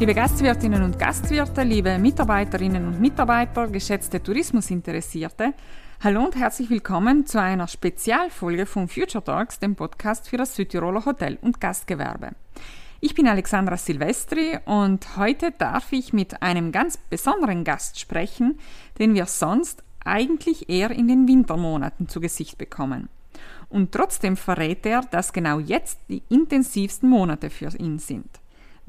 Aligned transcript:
Liebe 0.00 0.14
Gastwirtinnen 0.14 0.84
und 0.84 0.96
Gastwirte, 0.96 1.64
liebe 1.64 1.98
Mitarbeiterinnen 1.98 2.86
und 2.86 3.00
Mitarbeiter, 3.00 3.66
geschätzte 3.66 4.22
Tourismusinteressierte, 4.22 5.54
hallo 6.04 6.24
und 6.24 6.36
herzlich 6.36 6.70
willkommen 6.70 7.26
zu 7.26 7.40
einer 7.40 7.66
Spezialfolge 7.66 8.64
von 8.64 8.86
Future 8.86 9.24
Talks, 9.24 9.58
dem 9.58 9.74
Podcast 9.74 10.28
für 10.28 10.36
das 10.36 10.54
Südtiroler 10.54 11.04
Hotel- 11.04 11.38
und 11.42 11.60
Gastgewerbe. 11.60 12.30
Ich 13.00 13.16
bin 13.16 13.26
Alexandra 13.26 13.76
Silvestri 13.76 14.60
und 14.66 15.16
heute 15.16 15.50
darf 15.50 15.92
ich 15.92 16.12
mit 16.12 16.42
einem 16.42 16.70
ganz 16.70 16.96
besonderen 16.96 17.64
Gast 17.64 17.98
sprechen, 17.98 18.60
den 19.00 19.14
wir 19.14 19.26
sonst 19.26 19.82
eigentlich 20.04 20.70
eher 20.70 20.92
in 20.92 21.08
den 21.08 21.26
Wintermonaten 21.26 22.08
zu 22.08 22.20
Gesicht 22.20 22.56
bekommen. 22.56 23.08
Und 23.68 23.90
trotzdem 23.90 24.36
verrät 24.36 24.86
er, 24.86 25.00
dass 25.00 25.32
genau 25.32 25.58
jetzt 25.58 25.98
die 26.08 26.22
intensivsten 26.28 27.08
Monate 27.08 27.50
für 27.50 27.76
ihn 27.76 27.98
sind. 27.98 28.30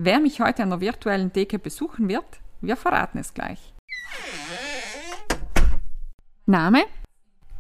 Wer 0.02 0.22
mich 0.22 0.40
heute 0.40 0.64
an 0.64 0.70
der 0.70 0.80
virtuellen 0.80 1.34
Theke 1.34 1.60
besuchen 1.60 2.08
wird, 2.08 2.40
wir 2.62 2.78
verraten 2.78 3.18
es 3.18 3.34
gleich. 3.34 3.74
Name? 6.46 6.86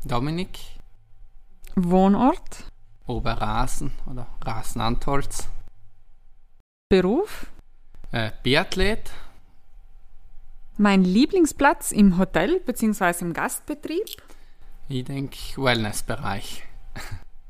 Dominik. 0.06 0.58
Wohnort? 1.76 2.64
Oberrasen 3.08 3.92
oder 4.10 4.26
Rasenantholz. 4.40 5.50
Beruf? 6.88 7.48
Äh, 8.14 8.32
Biathlet. 8.42 9.12
Mein 10.78 11.04
Lieblingsplatz 11.04 11.92
im 11.92 12.18
Hotel 12.18 12.62
bzw. 12.62 13.26
im 13.26 13.34
Gastbetrieb? 13.34 14.24
Ich 14.88 15.04
denke 15.04 15.38
Wellnessbereich. 15.58 16.64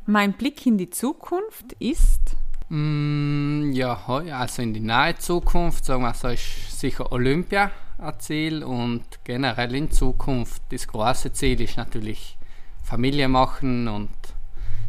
Mein 0.07 0.33
Blick 0.33 0.65
in 0.65 0.79
die 0.79 0.89
Zukunft 0.89 1.73
ist? 1.73 2.35
Mm, 2.69 3.71
ja, 3.71 3.99
also 4.05 4.61
in 4.61 4.73
die 4.73 4.79
nahe 4.79 5.17
Zukunft, 5.17 5.85
sagen 5.85 6.03
wir 6.03 6.13
so, 6.13 6.27
ist 6.27 6.79
sicher 6.79 7.11
Olympia 7.11 7.71
ein 7.97 8.19
Ziel 8.19 8.63
und 8.63 9.03
generell 9.23 9.75
in 9.75 9.91
Zukunft 9.91 10.61
das 10.69 10.87
große 10.87 11.33
Ziel 11.33 11.59
ist 11.61 11.77
natürlich 11.77 12.37
Familie 12.83 13.27
machen 13.27 13.87
und 13.87 14.09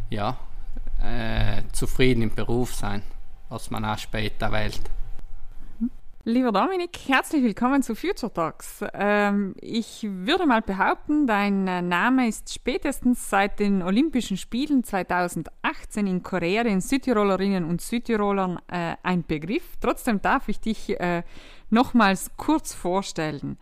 ja, 0.09 0.37
äh, 1.03 1.63
zufrieden 1.71 2.21
im 2.21 2.33
Beruf 2.33 2.73
sein, 2.73 3.01
was 3.49 3.71
man 3.71 3.83
auch 3.83 3.97
später 3.97 4.51
wählt. 4.51 4.81
Lieber 6.23 6.51
Dominik, 6.51 6.99
herzlich 7.07 7.41
willkommen 7.41 7.81
zu 7.81 7.95
Future 7.95 8.31
Talks. 8.31 8.85
Ähm, 8.93 9.55
ich 9.59 10.05
würde 10.07 10.45
mal 10.45 10.61
behaupten, 10.61 11.25
dein 11.25 11.67
äh, 11.67 11.81
Name 11.81 12.27
ist 12.27 12.53
spätestens 12.53 13.27
seit 13.27 13.59
den 13.59 13.81
Olympischen 13.81 14.37
Spielen 14.37 14.83
2018 14.83 16.05
in 16.05 16.21
Korea 16.21 16.63
den 16.63 16.79
Südtirolerinnen 16.79 17.65
und 17.65 17.81
Südtirolern 17.81 18.59
äh, 18.67 18.97
ein 19.01 19.25
Begriff. 19.25 19.63
Trotzdem 19.81 20.21
darf 20.21 20.47
ich 20.47 20.59
dich 20.59 20.99
äh, 20.99 21.23
nochmals 21.71 22.29
kurz 22.37 22.71
vorstellen. 22.71 23.57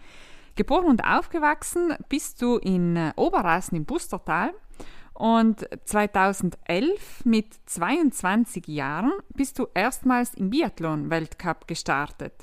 Geboren 0.55 0.87
und 0.87 1.05
aufgewachsen 1.05 1.95
bist 2.09 2.41
du 2.41 2.57
in 2.57 2.97
äh, 2.97 3.13
Oberrasen 3.15 3.77
im 3.77 3.85
Bustertal 3.85 4.51
und 5.13 5.65
2011 5.85 7.23
mit 7.23 7.47
22 7.67 8.67
Jahren 8.67 9.13
bist 9.33 9.59
du 9.59 9.67
erstmals 9.73 10.33
im 10.33 10.49
Biathlon-Weltcup 10.49 11.69
gestartet 11.69 12.33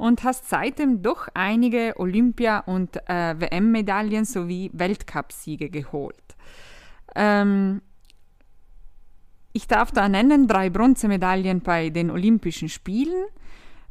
und 0.00 0.24
hast 0.24 0.48
seitdem 0.48 1.02
doch 1.02 1.28
einige 1.34 1.94
Olympia- 1.98 2.60
und 2.60 2.96
äh, 3.06 3.38
WM-Medaillen 3.38 4.24
sowie 4.24 4.70
Weltcupsiege 4.72 5.68
geholt. 5.68 6.16
Ähm, 7.14 7.82
ich 9.52 9.68
darf 9.68 9.90
da 9.92 10.08
nennen 10.08 10.48
drei 10.48 10.70
Bronzemedaillen 10.70 11.60
bei 11.60 11.90
den 11.90 12.10
Olympischen 12.10 12.70
Spielen, 12.70 13.26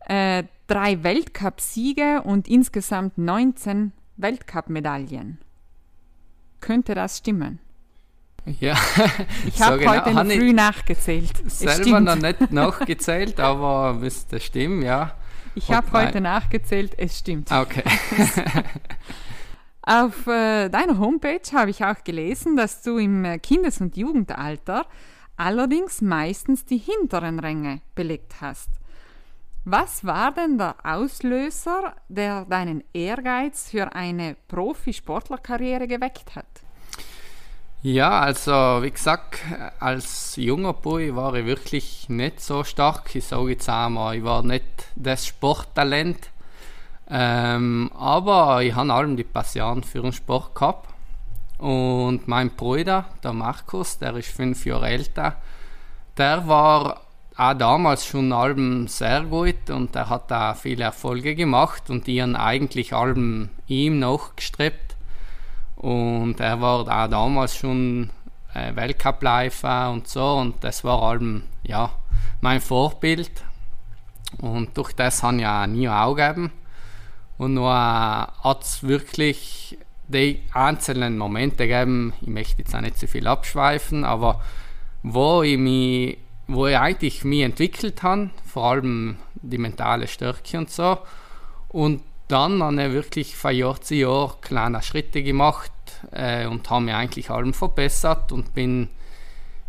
äh, 0.08 0.46
drei 0.66 1.04
Weltcupsiege 1.04 2.24
und 2.24 2.48
insgesamt 2.48 3.20
19 3.20 3.92
Weltcup-Medaillen. 4.18 5.38
Könnte 6.60 6.96
das 6.96 7.20
stimmen? 7.20 7.60
Ja, 8.60 8.76
ich 9.46 9.62
habe 9.62 9.84
so 9.84 9.90
heute 9.90 10.10
genau. 10.10 10.24
früh 10.24 10.54
nachgezählt. 10.54 11.34
Selber 11.52 12.00
noch 12.00 12.16
nicht 12.16 12.52
nachgezählt, 12.52 13.40
aber 13.40 13.94
müsste 13.94 14.40
stimmen, 14.40 14.82
ja. 14.82 15.14
Ich 15.60 15.72
habe 15.72 15.92
heute 15.92 16.22
nachgezählt, 16.22 16.94
es 16.98 17.20
stimmt. 17.20 17.52
Okay. 17.52 17.84
Auf 19.82 20.26
äh, 20.28 20.70
deiner 20.70 20.98
Homepage 21.00 21.42
habe 21.52 21.72
ich 21.72 21.84
auch 21.84 22.02
gelesen, 22.06 22.56
dass 22.56 22.82
du 22.82 22.98
im 22.98 23.26
äh, 23.26 23.40
Kindes- 23.40 23.82
und 23.82 23.98
Jugendalter 23.98 24.86
allerdings 25.36 26.02
meistens 26.02 26.64
die 26.64 26.78
hinteren 26.78 27.40
Ränge 27.40 27.82
belegt 27.94 28.36
hast. 28.40 28.70
Was 29.66 30.06
war 30.06 30.34
denn 30.34 30.58
der 30.58 30.76
Auslöser, 30.84 31.94
der 32.08 32.46
deinen 32.46 32.82
Ehrgeiz 32.94 33.70
für 33.70 33.94
eine 33.94 34.38
Profisportlerkarriere 34.48 35.88
geweckt 35.88 36.36
hat? 36.36 36.48
Ja, 37.82 38.20
also 38.20 38.52
wie 38.82 38.92
gesagt, 38.92 39.40
als 39.80 40.36
junger 40.36 40.74
Boy 40.74 41.16
war 41.16 41.34
ich 41.36 41.46
wirklich 41.46 42.10
nicht 42.10 42.42
so 42.42 42.66
stark. 42.66 43.16
Ich 43.16 43.24
sage 43.26 43.52
jetzt 43.52 43.70
einmal, 43.70 44.18
ich 44.18 44.24
war 44.26 44.44
nicht 44.44 44.66
das 44.98 45.26
Sporttalent. 45.26 46.30
Ähm, 47.10 47.90
aber 47.98 48.62
ich 48.64 48.76
habe 48.76 48.94
allem 48.94 49.16
die 49.16 49.24
Passion 49.24 49.84
für 49.84 50.02
den 50.02 50.12
Sport 50.12 50.56
gehabt. 50.56 50.90
Und 51.58 52.28
mein 52.28 52.50
Bruder, 52.50 53.06
der 53.24 53.32
Markus, 53.32 53.98
der 53.98 54.14
ist 54.18 54.28
fünf 54.28 54.66
Jahre 54.66 54.90
älter, 54.90 55.38
der 56.18 56.48
war 56.50 57.02
auch 57.38 57.54
damals 57.54 58.06
schon 58.06 58.34
allem 58.34 58.90
sehr 58.90 59.24
gut 59.24 59.70
und 59.70 59.96
er 59.96 60.10
hat 60.10 60.30
da 60.30 60.54
viele 60.54 60.84
Erfolge 60.84 61.36
gemacht 61.36 61.90
und 61.90 62.08
die 62.08 62.22
haben 62.22 62.36
eigentlich 62.36 62.94
allem 62.94 63.50
ihm 63.68 64.00
nachgestrebt 64.00 64.89
und 65.80 66.42
er 66.42 66.60
war 66.60 66.82
auch 66.82 67.10
damals 67.10 67.56
schon 67.56 68.10
äh, 68.54 68.76
Weltcup-Läufer 68.76 69.92
und 69.92 70.10
so. 70.10 70.36
Und 70.36 70.62
das 70.62 70.84
war 70.84 71.02
allem, 71.02 71.44
ja, 71.64 71.92
mein 72.42 72.60
Vorbild. 72.60 73.32
Und 74.40 74.78
durch 74.78 74.92
das 74.92 75.24
habe 75.24 75.38
ich 75.38 75.46
auch 75.46 75.66
nie 75.68 75.88
angegeben. 75.88 76.52
Und 77.38 77.54
nur 77.54 77.72
äh, 77.72 78.28
hat 78.44 78.64
es 78.64 78.84
wirklich 78.84 79.78
die 80.10 80.42
einzelnen 80.54 81.18
Momente 81.18 81.66
gegeben, 81.66 82.14
ich 82.20 82.28
möchte 82.28 82.62
jetzt 82.62 82.76
auch 82.76 82.82
nicht 82.82 82.98
zu 82.98 83.06
so 83.06 83.12
viel 83.12 83.28
abschweifen, 83.28 84.04
aber 84.04 84.42
wo 85.04 85.44
ich 85.44 85.58
mich, 85.58 86.18
wo 86.48 86.68
ich 86.68 86.78
eigentlich 86.78 87.24
mich 87.24 87.44
entwickelt 87.44 88.04
habe, 88.04 88.32
vor 88.44 88.72
allem 88.72 89.16
die 89.36 89.60
mentale 89.60 90.08
Stärke 90.08 90.58
und 90.58 90.70
so. 90.70 90.98
Und 91.70 92.02
dann 92.30 92.62
habe 92.62 92.84
ich 92.84 92.94
wirklich 92.94 93.36
von 93.36 93.56
Jahr 93.56 93.82
zu 93.82 93.96
Jahr 93.96 94.38
kleine 94.40 94.82
Schritte 94.84 95.24
gemacht 95.24 95.72
äh, 96.12 96.46
und 96.46 96.70
habe 96.70 96.86
mich 96.86 96.94
eigentlich 96.94 97.30
allem 97.32 97.54
verbessert 97.54 98.32
und 98.32 98.54
bin, 98.54 98.88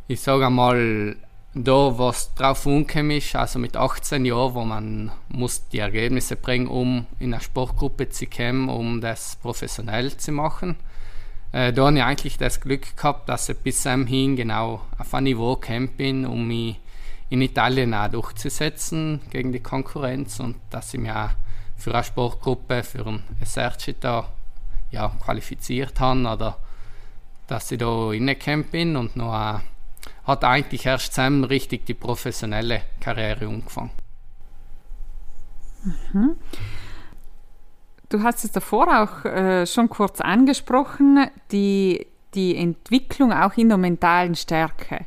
ich 0.09 0.21
sage 0.21 0.47
einmal, 0.47 1.17
da 1.55 1.99
was 1.99 2.35
drauf 2.35 2.67
ist, 2.67 3.35
also 3.35 3.59
mit 3.59 3.77
18 3.77 4.27
Jahren, 4.27 4.55
wo 4.55 4.65
man 4.65 5.11
muss 5.29 5.69
die 5.69 5.79
Ergebnisse 5.79 6.37
bringen, 6.37 6.69
um 6.69 7.07
in 7.19 7.33
eine 7.33 7.43
Sportgruppe 7.43 8.11
zu 8.11 8.27
kommen, 8.27 8.69
um 8.69 9.01
das 9.01 9.37
professionell 9.37 10.15
zu 10.17 10.31
machen. 10.31 10.77
Äh, 11.53 11.73
da 11.73 11.87
habe 11.87 11.97
ich 11.97 12.05
eigentlich 12.05 12.37
das 12.37 12.61
Glück 12.61 12.95
gehabt, 12.95 13.29
dass 13.31 13.49
ich 13.49 13.57
bis 13.57 13.83
dahin 13.83 14.37
genau 14.37 14.83
auf 14.99 15.15
ein 15.15 15.25
Niveau 15.25 15.57
gekommen 15.57 15.89
bin, 15.97 16.27
um 16.27 16.47
mich 16.47 16.79
in 17.31 17.41
Italien 17.41 17.95
auch 17.95 18.09
durchzusetzen 18.09 19.23
gegen 19.31 19.51
die 19.51 19.61
Konkurrenz 19.61 20.41
und 20.41 20.57
dass 20.69 20.93
ich 20.93 21.01
mich 21.01 21.11
auch 21.11 21.31
für 21.81 21.95
eine 21.95 22.05
Sportgruppe, 22.05 22.83
für 22.83 23.07
ein 23.07 23.23
Esercita 23.41 24.29
ja, 24.91 25.09
qualifiziert 25.25 25.99
habe 25.99 26.21
oder 26.21 26.57
dass 27.47 27.73
ich 27.73 27.79
da 27.79 28.09
reingekommen 28.09 28.65
bin 28.65 28.97
und 28.97 29.17
noch 29.17 29.35
äh, 29.35 29.59
hat 30.25 30.45
eigentlich 30.45 30.87
erst 30.87 31.15
zusammen 31.15 31.45
richtig 31.45 31.87
die 31.87 31.95
professionelle 31.95 32.83
Karriere 33.01 33.47
angefangen. 33.47 33.91
Mhm. 36.13 36.37
Du 38.09 38.23
hast 38.23 38.45
es 38.45 38.53
davor 38.53 38.89
auch 39.03 39.25
äh, 39.25 39.67
schon 39.67 39.89
kurz 39.89 40.21
angesprochen, 40.21 41.29
die, 41.53 42.07
die 42.35 42.57
Entwicklung 42.57 43.33
auch 43.33 43.57
in 43.57 43.69
der 43.69 43.79
mentalen 43.79 44.35
Stärke. 44.35 45.07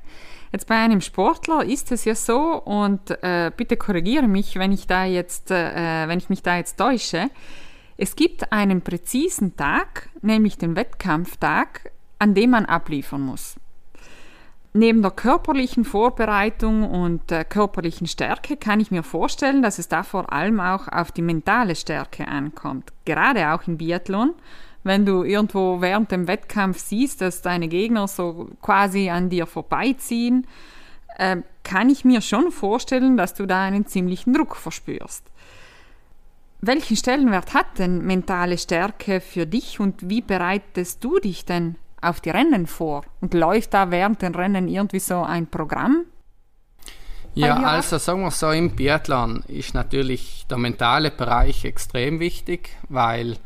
Jetzt 0.53 0.67
bei 0.67 0.75
einem 0.75 1.01
Sportler 1.01 1.65
ist 1.65 1.91
es 1.91 2.05
ja 2.05 2.13
so, 2.13 2.61
und 2.61 3.09
äh, 3.23 3.51
bitte 3.57 3.75
korrigiere 3.75 4.27
mich, 4.27 4.55
wenn 4.55 4.71
ich 4.71 4.85
da 4.85 5.03
jetzt, 5.03 5.49
äh, 5.49 6.07
wenn 6.07 6.19
ich 6.19 6.29
mich 6.29 6.43
da 6.43 6.57
jetzt 6.57 6.77
täusche. 6.77 7.31
Es 7.97 8.15
gibt 8.15 8.51
einen 8.51 8.81
präzisen 8.81 9.57
Tag, 9.57 10.09
nämlich 10.21 10.59
den 10.59 10.75
Wettkampftag, 10.75 11.91
an 12.19 12.35
dem 12.35 12.51
man 12.51 12.65
abliefern 12.65 13.21
muss. 13.21 13.55
Neben 14.73 15.01
der 15.01 15.09
körperlichen 15.09 15.85
Vorbereitung 15.85 16.87
und 16.87 17.31
äh, 17.31 17.45
körperlichen 17.45 18.05
Stärke 18.05 18.55
kann 18.55 18.79
ich 18.79 18.91
mir 18.91 19.01
vorstellen, 19.01 19.63
dass 19.63 19.79
es 19.79 19.87
da 19.87 20.03
vor 20.03 20.31
allem 20.31 20.59
auch 20.59 20.87
auf 20.87 21.11
die 21.11 21.23
mentale 21.23 21.75
Stärke 21.75 22.27
ankommt. 22.27 22.93
Gerade 23.05 23.53
auch 23.53 23.65
im 23.67 23.77
Biathlon, 23.77 24.35
wenn 24.83 25.05
du 25.05 25.23
irgendwo 25.23 25.81
während 25.81 26.11
dem 26.11 26.27
Wettkampf 26.27 26.77
siehst, 26.79 27.21
dass 27.21 27.41
deine 27.41 27.67
Gegner 27.67 28.07
so 28.07 28.49
quasi 28.61 29.09
an 29.09 29.29
dir 29.29 29.45
vorbeiziehen, 29.45 30.45
äh, 31.17 31.37
kann 31.63 31.89
ich 31.89 32.03
mir 32.05 32.21
schon 32.21 32.51
vorstellen, 32.51 33.17
dass 33.17 33.33
du 33.33 33.45
da 33.45 33.63
einen 33.63 33.85
ziemlichen 33.85 34.33
Druck 34.33 34.55
verspürst. 34.55 35.23
Welchen 36.61 36.95
Stellenwert 36.95 37.53
hat 37.53 37.77
denn 37.77 38.05
mentale 38.05 38.57
Stärke 38.57 39.19
für 39.19 39.45
dich 39.45 39.79
und 39.79 40.09
wie 40.09 40.21
bereitest 40.21 41.03
du 41.03 41.19
dich 41.19 41.45
denn 41.45 41.75
auf 42.01 42.21
die 42.21 42.29
Rennen 42.29 42.67
vor? 42.67 43.03
Und 43.21 43.33
läuft 43.33 43.73
da 43.73 43.91
während 43.91 44.21
den 44.21 44.35
Rennen 44.35 44.67
irgendwie 44.67 44.99
so 44.99 45.23
ein 45.23 45.47
Programm? 45.47 46.05
Ja, 47.35 47.55
also 47.63 47.97
sagen 47.97 48.21
wir 48.21 48.31
so, 48.31 48.51
im 48.51 48.75
Biathlon 48.75 49.43
ist 49.47 49.73
natürlich 49.73 50.45
der 50.49 50.57
mentale 50.57 51.09
Bereich 51.09 51.65
extrem 51.65 52.19
wichtig, 52.19 52.69
weil 52.89 53.37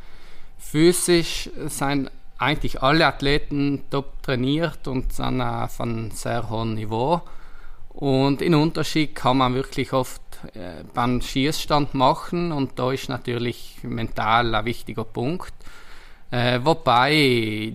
physisch 0.57 1.50
sind 1.68 2.12
eigentlich 2.38 2.81
alle 2.83 3.07
Athleten 3.07 3.83
top 3.89 4.21
trainiert 4.21 4.88
und 4.88 5.13
sind 5.13 5.42
auf 5.42 5.81
einem 5.81 6.12
sehr 6.12 6.50
hohen 6.50 6.75
Niveau. 6.75 7.21
Und 7.89 8.42
in 8.42 8.54
Unterschied 8.54 9.15
kann 9.15 9.38
man 9.38 9.56
wirklich 9.56 9.92
oft 9.92 10.21
äh, 10.54 10.83
beim 10.94 11.21
Schießstand 11.21 11.95
machen 11.95 12.51
und 12.51 12.77
da 12.77 12.92
ist 12.92 13.09
natürlich 13.09 13.80
mental 13.81 14.54
ein 14.54 14.65
wichtiger 14.65 15.04
Punkt. 15.04 15.54
Äh, 16.30 16.59
wobei, 16.63 17.13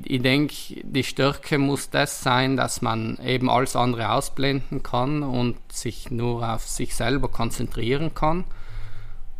ich 0.04 0.22
denke, 0.22 0.54
die 0.82 1.02
Stärke 1.02 1.58
muss 1.58 1.88
das 1.88 2.22
sein, 2.22 2.56
dass 2.56 2.82
man 2.82 3.18
eben 3.24 3.48
alles 3.48 3.74
andere 3.74 4.12
ausblenden 4.12 4.82
kann 4.82 5.22
und 5.22 5.56
sich 5.72 6.10
nur 6.10 6.48
auf 6.48 6.68
sich 6.68 6.94
selber 6.94 7.28
konzentrieren 7.28 8.14
kann. 8.14 8.44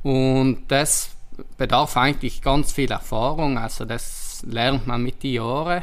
Und 0.02 0.64
das 0.68 1.10
bedarf 1.56 1.96
eigentlich 1.96 2.42
ganz 2.42 2.72
viel 2.72 2.90
Erfahrung, 2.90 3.58
also 3.58 3.84
das 3.84 4.42
lernt 4.46 4.86
man 4.86 5.02
mit 5.02 5.22
den 5.22 5.34
Jahren. 5.34 5.82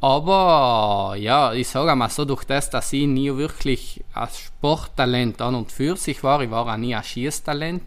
Aber 0.00 1.16
ja, 1.18 1.52
ich 1.52 1.68
sage 1.68 1.94
mal 1.96 2.10
so, 2.10 2.24
durch 2.24 2.44
das, 2.44 2.68
dass 2.70 2.92
ich 2.92 3.06
nie 3.06 3.34
wirklich 3.34 4.04
als 4.12 4.38
Sporttalent 4.38 5.40
an 5.40 5.54
und 5.54 5.72
für 5.72 5.96
sich 5.96 6.22
war, 6.22 6.42
ich 6.42 6.50
war 6.50 6.66
auch 6.66 6.76
nie 6.76 6.94
ein 6.94 7.02
Schießtalent, 7.02 7.82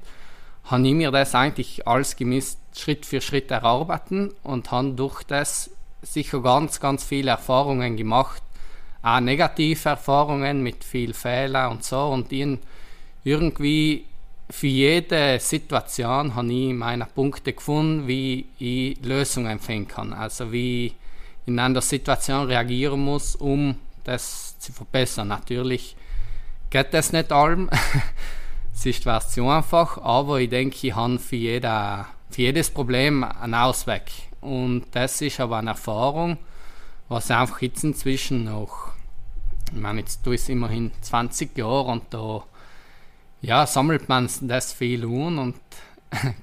habe 0.66 0.88
ich 0.88 0.94
mir 0.94 1.12
das 1.12 1.36
eigentlich 1.36 1.88
alles 1.88 2.16
gemisst 2.16 2.60
Schritt 2.76 3.06
für 3.06 3.22
Schritt 3.22 3.52
erarbeiten 3.52 4.32
und 4.44 4.72
habe 4.72 4.92
durch 4.92 5.24
das 5.24 5.70
sicher 6.02 6.42
ganz, 6.42 6.80
ganz 6.80 7.04
viele 7.04 7.32
Erfahrungen 7.32 7.98
gemacht. 7.98 8.42
Auch 9.02 9.20
negative 9.20 9.90
Erfahrungen 9.90 10.62
mit 10.62 10.84
viel 10.84 11.14
Fehlern 11.14 11.72
und 11.72 11.84
so. 11.84 12.00
Und 12.08 12.32
irgendwie 13.24 14.06
für 14.50 14.68
jede 14.68 15.40
Situation 15.40 16.36
habe 16.36 16.52
ich 16.52 16.74
meine 16.74 17.06
Punkte 17.06 17.54
gefunden, 17.54 18.08
wie 18.08 18.46
ich 18.58 19.04
Lösungen 19.04 19.60
finden 19.60 19.88
kann. 19.88 20.14
Also 20.14 20.52
wie 20.52 20.88
ich 20.88 20.96
in 21.46 21.60
einer 21.60 21.82
Situation 21.82 22.48
reagieren 22.48 23.00
muss, 23.00 23.36
um 23.36 23.76
das 24.04 24.58
zu 24.60 24.72
verbessern. 24.72 25.28
Natürlich 25.28 25.96
geht 26.70 26.94
das 26.94 27.14
nicht 27.14 27.32
allem. 27.32 27.70
es 28.74 28.86
ist 28.86 29.04
zwar 29.04 29.28
zu 29.28 29.48
einfach, 29.50 29.98
aber 30.00 30.40
ich 30.40 30.50
denke, 30.50 30.88
ich 30.88 30.96
habe 30.96 31.20
für 31.20 31.36
jede 31.36 32.06
für 32.30 32.42
jedes 32.44 32.70
Problem 32.70 33.24
einen 33.24 33.56
Ausweg. 33.56 34.04
Und 34.42 34.86
das 34.92 35.22
ist 35.22 35.40
aber 35.40 35.58
eine 35.58 35.72
Erfahrung, 35.72 36.38
was 37.08 37.32
einfach 37.32 37.62
jetzt 37.62 37.84
inzwischen 37.84 38.46
noch, 38.46 38.94
ich 39.74 39.80
meine, 39.80 40.02
jetzt 40.02 40.24
tue 40.24 40.36
ich 40.36 40.42
es 40.42 40.50
immerhin 40.50 40.92
20 41.02 41.58
Jahre 41.58 41.92
und 41.92 42.04
da 42.12 42.44
ja, 43.42 43.66
sammelt 43.66 44.10
man 44.10 44.30
das 44.42 44.74
viel 44.74 45.04
an 45.06 45.40
und 45.40 45.56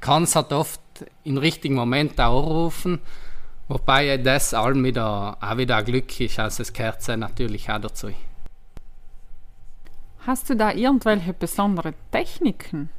kann 0.01 0.25
es 0.25 0.37
halt 0.37 0.53
oft 0.53 0.81
im 1.25 1.37
richtigen 1.39 1.75
Moment 1.75 2.21
auch 2.21 2.47
rufen, 2.47 3.01
wobei 3.69 4.17
das 4.17 4.55
allem 4.55 4.85
wieder, 4.85 5.37
auch 5.41 5.57
wieder 5.57 5.83
Glück 5.83 6.21
ist, 6.21 6.39
also 6.39 6.63
es 6.63 6.73
gehört 6.73 7.07
natürlich 7.09 7.71
auch 7.71 7.81
dazu. 7.81 8.11
Hast 10.27 10.51
du 10.51 10.57
da 10.57 10.73
irgendwelche 10.73 11.33
besondere 11.33 11.95
Techniken? 12.11 12.91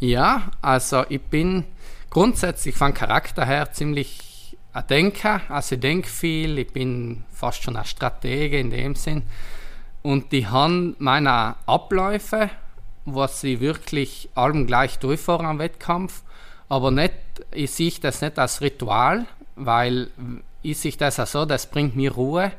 Ja, 0.00 0.50
also 0.60 1.04
ich 1.08 1.22
bin 1.22 1.64
grundsätzlich 2.10 2.74
von 2.74 2.92
Charakter 2.92 3.46
her 3.46 3.72
ziemlich 3.72 4.56
ein 4.72 4.86
Denker. 4.88 5.40
Also 5.48 5.76
ich 5.76 5.80
denke 5.80 6.08
viel, 6.08 6.58
ich 6.58 6.72
bin 6.72 7.24
fast 7.30 7.62
schon 7.62 7.76
ein 7.76 7.84
Stratege 7.84 8.58
in 8.58 8.70
dem 8.70 8.94
Sinn. 8.96 9.22
Und 10.02 10.32
die 10.32 10.46
haben 10.48 10.96
meine 10.98 11.56
Abläufe, 11.66 12.50
was 13.04 13.40
sie 13.40 13.60
wirklich 13.60 14.28
allem 14.34 14.66
gleich 14.66 14.98
durchführen 14.98 15.46
am 15.46 15.58
Wettkampf. 15.58 16.22
Aber 16.68 16.90
nicht, 16.90 17.14
ich 17.52 17.70
sehe 17.70 17.92
das 18.00 18.20
nicht 18.20 18.38
als 18.38 18.60
Ritual, 18.60 19.26
weil 19.56 20.08
ich 20.62 20.78
sehe 20.78 20.92
das 20.92 21.20
auch 21.20 21.26
so, 21.26 21.44
das 21.44 21.66
bringt 21.66 21.96
mir 21.96 22.12
Ruhe. 22.12 22.52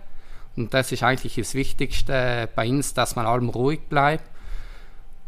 Und 0.56 0.74
das 0.74 0.92
ist 0.92 1.04
eigentlich 1.04 1.36
das 1.36 1.54
Wichtigste 1.54 2.48
bei 2.56 2.70
uns, 2.70 2.94
dass 2.94 3.16
man 3.16 3.26
allem 3.26 3.50
ruhig 3.50 3.82
bleibt. 3.90 4.24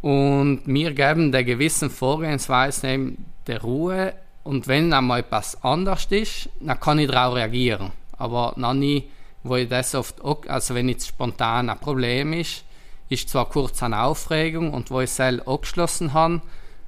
Und 0.02 0.62
wir 0.66 0.94
geben 0.94 1.32
der 1.32 1.44
gewissen 1.44 1.90
Vorgehensweise 1.90 2.88
eben 2.88 3.26
der 3.48 3.62
Ruhe 3.62 4.14
und 4.44 4.68
wenn 4.68 4.94
einmal 4.94 5.20
etwas 5.22 5.62
anders 5.64 6.06
ist, 6.10 6.50
dann 6.62 6.80
kann 6.80 7.00
ich 7.00 7.10
darauf 7.10 7.36
reagieren. 7.36 7.92
Aber 8.18 8.54
noch 8.56 8.74
nie, 8.74 9.10
wo 9.44 9.56
ich 9.56 9.68
das 9.68 9.94
oft, 9.96 10.24
auch, 10.24 10.46
also 10.48 10.76
wenn 10.76 10.88
jetzt 10.88 11.08
spontan 11.08 11.70
ein 11.70 11.80
Problem 11.80 12.32
ist, 12.32 12.64
ist 13.10 13.30
zwar 13.30 13.50
kurz 13.50 13.82
eine 13.84 14.02
Aufregung 14.02 14.74
und 14.74 14.92
wo 14.92 15.02
ich 15.02 15.18
es 15.18 15.20
abgeschlossen 15.20 16.14
habe, 16.14 16.42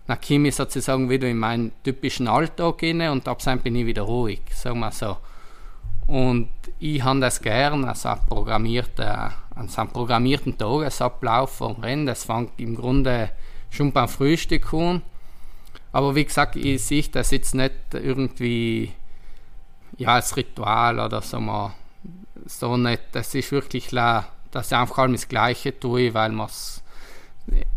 dann 0.07 0.21
komme 0.21 0.48
ich 0.48 0.56
sozusagen 0.56 1.10
wieder 1.10 1.27
in 1.27 1.38
meinen 1.38 1.71
typischen 1.83 2.27
Alltag 2.27 2.81
rein 2.81 3.01
und 3.10 3.27
ab 3.27 3.42
bin 3.63 3.75
ich 3.75 3.86
wieder 3.86 4.04
ruhig, 4.04 4.42
sagen 4.54 4.80
wir 4.80 4.92
so. 4.92 5.18
Und 6.07 6.50
ich 6.80 7.04
habe 7.04 7.19
das 7.19 7.42
gern, 7.42 7.86
also 7.86 8.10
einen 8.10 8.21
programmierten, 8.27 9.06
einen 9.56 9.89
programmierten 9.94 10.57
Tagesablauf 10.57 11.51
vom 11.51 11.74
Rennen, 11.81 12.07
das 12.07 12.24
fängt 12.24 12.60
im 12.60 12.75
Grunde 12.75 13.30
schon 13.69 13.92
beim 13.92 14.07
Frühstück 14.07 14.74
an 14.74 15.04
aber 15.92 16.16
wie 16.16 16.25
gesagt, 16.25 16.56
ich 16.56 16.83
sehe 16.83 17.04
das 17.12 17.31
jetzt 17.31 17.56
nicht 17.56 17.74
irgendwie 17.94 18.94
ja, 19.98 20.16
als 20.16 20.38
Ritual 20.38 21.00
oder 21.00 21.21
so 21.21 21.39
mal 21.39 21.74
so 22.45 22.77
nicht. 22.77 23.01
Das 23.12 23.33
ist 23.33 23.51
wirklich 23.51 23.88
klar, 23.88 24.27
dass 24.51 24.71
ich 24.71 24.77
einfach 24.77 24.99
alles 24.99 25.21
das 25.21 25.29
Gleiche 25.29 25.79
tue, 25.79 26.13
weil 26.13 26.31
man 26.31 26.49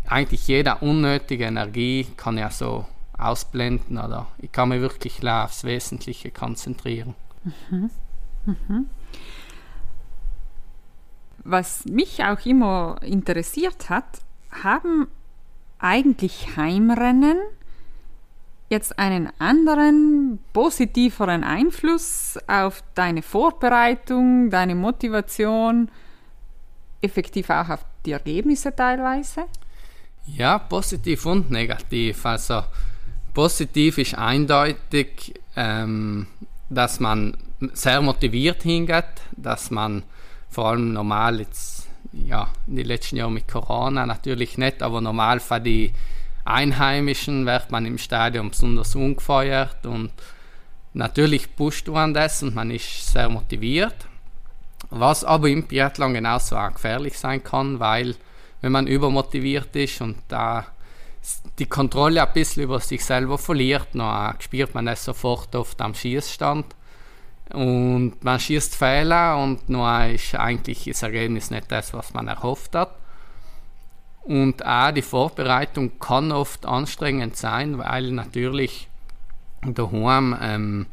eigentlich 0.07 0.47
jede 0.47 0.75
unnötige 0.75 1.45
Energie 1.45 2.07
kann 2.17 2.37
ja 2.37 2.49
so 2.49 2.85
ausblenden 3.17 3.97
oder 3.97 4.27
ich 4.37 4.51
kann 4.51 4.69
mich 4.69 4.81
wirklich 4.81 5.27
aufs 5.27 5.63
Wesentliche 5.63 6.31
konzentrieren. 6.31 7.15
Mhm. 7.69 7.89
Mhm. 8.45 8.87
Was 11.43 11.85
mich 11.85 12.23
auch 12.23 12.45
immer 12.45 12.97
interessiert 13.01 13.89
hat, 13.89 14.21
haben 14.51 15.07
eigentlich 15.79 16.55
Heimrennen 16.55 17.37
jetzt 18.69 18.97
einen 18.97 19.29
anderen, 19.39 20.39
positiveren 20.53 21.43
Einfluss 21.43 22.39
auf 22.47 22.83
deine 22.95 23.21
Vorbereitung, 23.21 24.49
deine 24.49 24.73
Motivation, 24.73 25.89
effektiv 27.03 27.49
auch 27.49 27.69
auf 27.69 27.85
die 28.05 28.11
Ergebnisse 28.11 28.75
teilweise? 28.75 29.45
Ja, 30.25 30.57
positiv 30.57 31.25
und 31.25 31.51
negativ. 31.51 32.25
Also 32.25 32.63
positiv 33.33 33.97
ist 33.97 34.15
eindeutig, 34.15 35.33
ähm, 35.55 36.27
dass 36.69 36.99
man 36.99 37.37
sehr 37.73 38.01
motiviert 38.01 38.63
hingeht, 38.63 39.21
dass 39.35 39.71
man 39.71 40.03
vor 40.49 40.67
allem 40.67 40.93
normal 40.93 41.39
jetzt, 41.39 41.87
ja, 42.11 42.47
in 42.67 42.75
den 42.75 42.85
letzten 42.85 43.17
Jahren 43.17 43.33
mit 43.33 43.47
Corona 43.47 44.05
natürlich 44.05 44.57
nicht, 44.57 44.81
aber 44.81 45.01
normal 45.01 45.39
für 45.39 45.59
die 45.59 45.93
Einheimischen 46.45 47.45
wird 47.45 47.71
man 47.71 47.85
im 47.85 47.97
Stadion 47.97 48.49
besonders 48.49 48.95
ungefeuert 48.95 49.85
und 49.85 50.11
natürlich 50.93 51.55
pusht 51.55 51.87
man 51.87 52.13
das 52.13 52.43
und 52.43 52.53
man 52.53 52.69
ist 52.69 53.11
sehr 53.11 53.29
motiviert. 53.29 53.95
Was 54.89 55.23
aber 55.23 55.49
im 55.49 55.63
Biathlon 55.63 56.13
genauso 56.13 56.55
auch 56.55 56.73
gefährlich 56.73 57.17
sein 57.17 57.43
kann, 57.43 57.79
weil 57.79 58.15
wenn 58.61 58.71
man 58.71 58.87
übermotiviert 58.87 59.75
ist 59.75 60.01
und 60.01 60.17
da 60.27 60.65
die 61.59 61.65
Kontrolle 61.65 62.25
ein 62.25 62.33
bisschen 62.33 62.63
über 62.63 62.79
sich 62.79 63.03
selber 63.03 63.37
verliert, 63.37 63.87
dann 63.93 64.35
spürt 64.39 64.73
man 64.73 64.85
das 64.85 65.05
sofort 65.05 65.55
oft 65.55 65.79
am 65.81 65.93
Schießstand 65.93 66.65
und 67.53 68.23
man 68.23 68.39
schießt 68.39 68.75
Fehler 68.75 69.37
und 69.37 69.69
nur 69.69 70.05
ist 70.05 70.35
eigentlich 70.35 70.85
das 70.85 71.03
Ergebnis 71.03 71.51
nicht 71.51 71.71
das, 71.71 71.93
was 71.93 72.13
man 72.13 72.27
erhofft 72.27 72.73
hat. 72.75 72.95
Und 74.23 74.65
auch 74.65 74.91
die 74.91 75.01
Vorbereitung 75.01 75.99
kann 75.99 76.31
oft 76.31 76.65
anstrengend 76.65 77.35
sein, 77.35 77.77
weil 77.77 78.11
natürlich 78.11 78.87
daheim 79.61 80.35
ähm, 80.41 80.85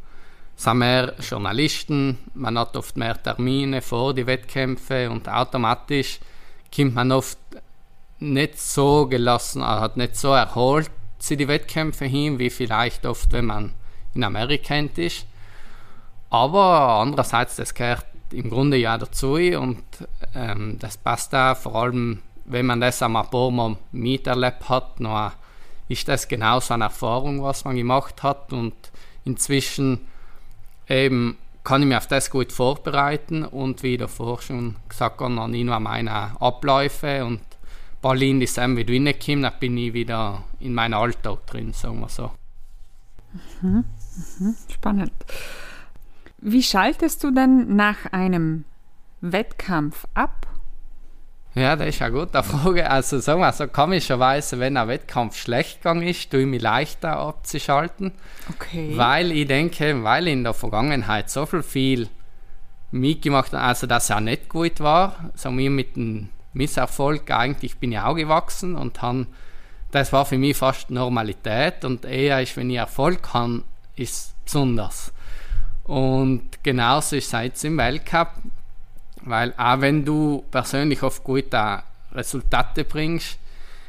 sind 0.61 0.79
mehr 0.79 1.15
Journalisten, 1.21 2.19
man 2.35 2.59
hat 2.59 2.77
oft 2.77 2.97
mehr 2.97 3.21
Termine 3.21 3.81
vor 3.81 4.15
die 4.15 4.27
Wettkämpfe 4.27 5.11
und 5.11 5.29
automatisch 5.29 6.21
kommt 6.75 6.95
man 6.95 7.13
oft 7.13 7.39
nicht 8.19 8.61
so 8.61 9.07
gelassen, 9.07 9.63
also 9.63 9.83
hat 9.83 9.97
nicht 9.97 10.17
so 10.17 10.33
erholt 10.33 10.91
sie 11.19 11.37
die 11.37 11.49
Wettkämpfe 11.49 12.07
hin, 12.07 12.39
wie 12.39 12.51
vielleicht 12.51 13.05
oft, 13.05 13.33
wenn 13.33 13.47
man 13.47 13.73
in 14.15 14.25
Amerika 14.25 14.75
ist. 14.79 15.27
Aber 16.31 17.01
andererseits, 17.01 17.57
das 17.57 17.75
gehört 17.75 18.07
im 18.33 18.49
Grunde 18.49 18.77
ja 18.79 18.97
dazu 18.97 19.35
und 19.35 19.83
ähm, 20.35 20.79
das 20.79 20.97
passt 20.97 21.33
da 21.33 21.55
vor 21.55 21.75
allem 21.75 22.23
wenn 22.45 22.67
man 22.67 22.81
das 22.81 22.99
paar 22.99 23.51
Mal 23.51 23.77
miterlebt 23.93 24.69
hat, 24.69 24.99
dann 24.99 25.33
ist 25.89 26.09
das 26.09 26.29
genauso 26.29 26.75
eine 26.75 26.85
Erfahrung, 26.85 27.43
was 27.43 27.65
man 27.65 27.77
gemacht 27.77 28.23
hat 28.23 28.53
und 28.53 28.75
inzwischen 29.25 30.01
eben 30.91 31.39
kann 31.63 31.83
ich 31.83 31.89
mich 31.89 31.97
auf 31.97 32.07
das 32.07 32.31
gut 32.31 32.53
vorbereiten 32.53 33.45
und 33.45 33.83
wie 33.83 33.97
davor 33.97 34.43
schon 34.43 34.77
gesagt 34.89 35.21
habe, 35.21 35.35
dann 35.35 35.51
nur 35.51 35.81
meine 35.81 36.41
Abläufe 36.41 37.25
und 37.25 37.41
Berlin 38.03 38.41
ist 38.41 38.59
dann 38.59 38.77
wieder 38.77 38.93
reingekommen, 38.93 39.43
dann 39.43 39.53
bin 39.61 39.77
ich 39.77 39.93
wieder 39.93 40.43
in 40.59 40.75
meinem 40.75 40.95
Alltag 40.95 41.47
drin, 41.47 41.73
sagen 41.73 42.01
wir 42.01 42.09
so. 42.09 42.33
Mhm, 43.61 43.85
mhm, 44.39 44.57
spannend. 44.73 45.13
Wie 46.39 46.63
schaltest 46.63 47.23
du 47.23 47.31
denn 47.31 47.77
nach 47.77 48.07
einem 48.13 48.65
Wettkampf 49.21 50.07
ab? 50.15 50.47
Ja, 51.55 51.75
das 51.75 51.89
ist 51.89 52.03
eine 52.03 52.13
gute 52.13 52.43
Frage. 52.43 52.89
Also 52.89 53.19
sagen 53.19 53.41
wir 53.41 53.53
so, 53.53 53.67
komischerweise, 53.67 54.61
wenn 54.61 54.77
ein 54.77 54.87
Wettkampf 54.87 55.37
schlecht 55.37 55.79
gegangen 55.79 56.07
ist, 56.07 56.31
tue 56.31 56.43
ich 56.43 56.47
mich 56.47 56.63
leichter 56.63 57.19
abzuschalten. 57.19 58.13
Okay. 58.49 58.93
Weil 58.97 59.33
ich 59.33 59.49
denke, 59.49 60.05
weil 60.05 60.29
ich 60.29 60.35
in 60.35 60.45
der 60.45 60.55
Vergangenheit 60.55 61.29
so 61.29 61.47
viel, 61.47 61.63
viel 61.63 62.09
mitgemacht 62.93 63.53
habe, 63.53 63.65
also 63.65 63.87
dass 63.87 64.05
es 64.05 64.11
auch 64.13 64.21
nicht 64.21 64.49
gut 64.49 64.81
war, 64.81 65.31
sagen 65.35 65.59
wir 65.59 65.71
mit 65.71 65.97
dem 65.97 66.29
Misserfolg, 66.53 67.31
eigentlich 67.31 67.79
bin 67.79 67.93
ich 67.93 67.99
auch 67.99 68.15
gewachsen 68.15 68.77
und 68.77 69.03
han, 69.03 69.27
das 69.91 70.13
war 70.13 70.27
für 70.27 70.39
mich 70.39 70.57
fast 70.57 70.91
Normalität 70.91 71.85
und 71.85 72.05
eher 72.05 72.43
ist, 72.43 72.57
wenn 72.57 72.71
ich 72.71 72.77
Erfolg 72.77 73.33
habe, 73.33 73.63
ist 73.97 74.15
es 74.15 74.35
besonders. 74.45 75.13
Und 75.85 76.63
genauso 76.63 77.17
ist 77.17 77.33
es 77.35 77.41
jetzt 77.41 77.65
im 77.65 77.77
Weltcup. 77.77 78.35
Weil 79.23 79.55
auch 79.57 79.81
wenn 79.81 80.05
du 80.05 80.45
persönlich 80.51 81.03
oft 81.03 81.23
gute 81.25 81.83
Resultate 82.13 82.85
bringst, 82.85 83.39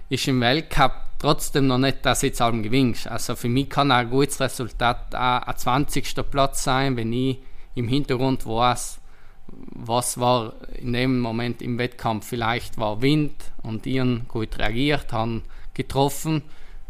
ist 0.09 0.27
im 0.27 0.41
Weltcup 0.41 0.93
trotzdem 1.19 1.67
noch 1.67 1.77
nicht, 1.77 2.05
dass 2.05 2.19
du 2.19 2.27
jetzt 2.27 2.41
allem 2.41 2.63
gewinnst. 2.63 3.07
Also 3.07 3.35
für 3.35 3.47
mich 3.47 3.69
kann 3.69 3.91
ein 3.91 4.09
gutes 4.09 4.39
Resultat 4.39 5.15
auch 5.15 5.41
ein 5.43 5.57
20. 5.57 6.15
Platz 6.29 6.63
sein, 6.63 6.97
wenn 6.97 7.13
ich 7.13 7.39
im 7.75 7.87
Hintergrund 7.87 8.45
weiß, 8.45 8.99
was 9.47 10.19
war 10.19 10.53
in 10.75 10.93
dem 10.93 11.19
Moment 11.19 11.61
im 11.61 11.77
Wettkampf. 11.77 12.27
Vielleicht 12.27 12.77
war 12.77 13.01
Wind 13.01 13.35
und 13.61 13.85
ihren 13.85 14.27
gut 14.27 14.57
reagiert, 14.57 15.13
haben 15.13 15.43
getroffen. 15.73 16.41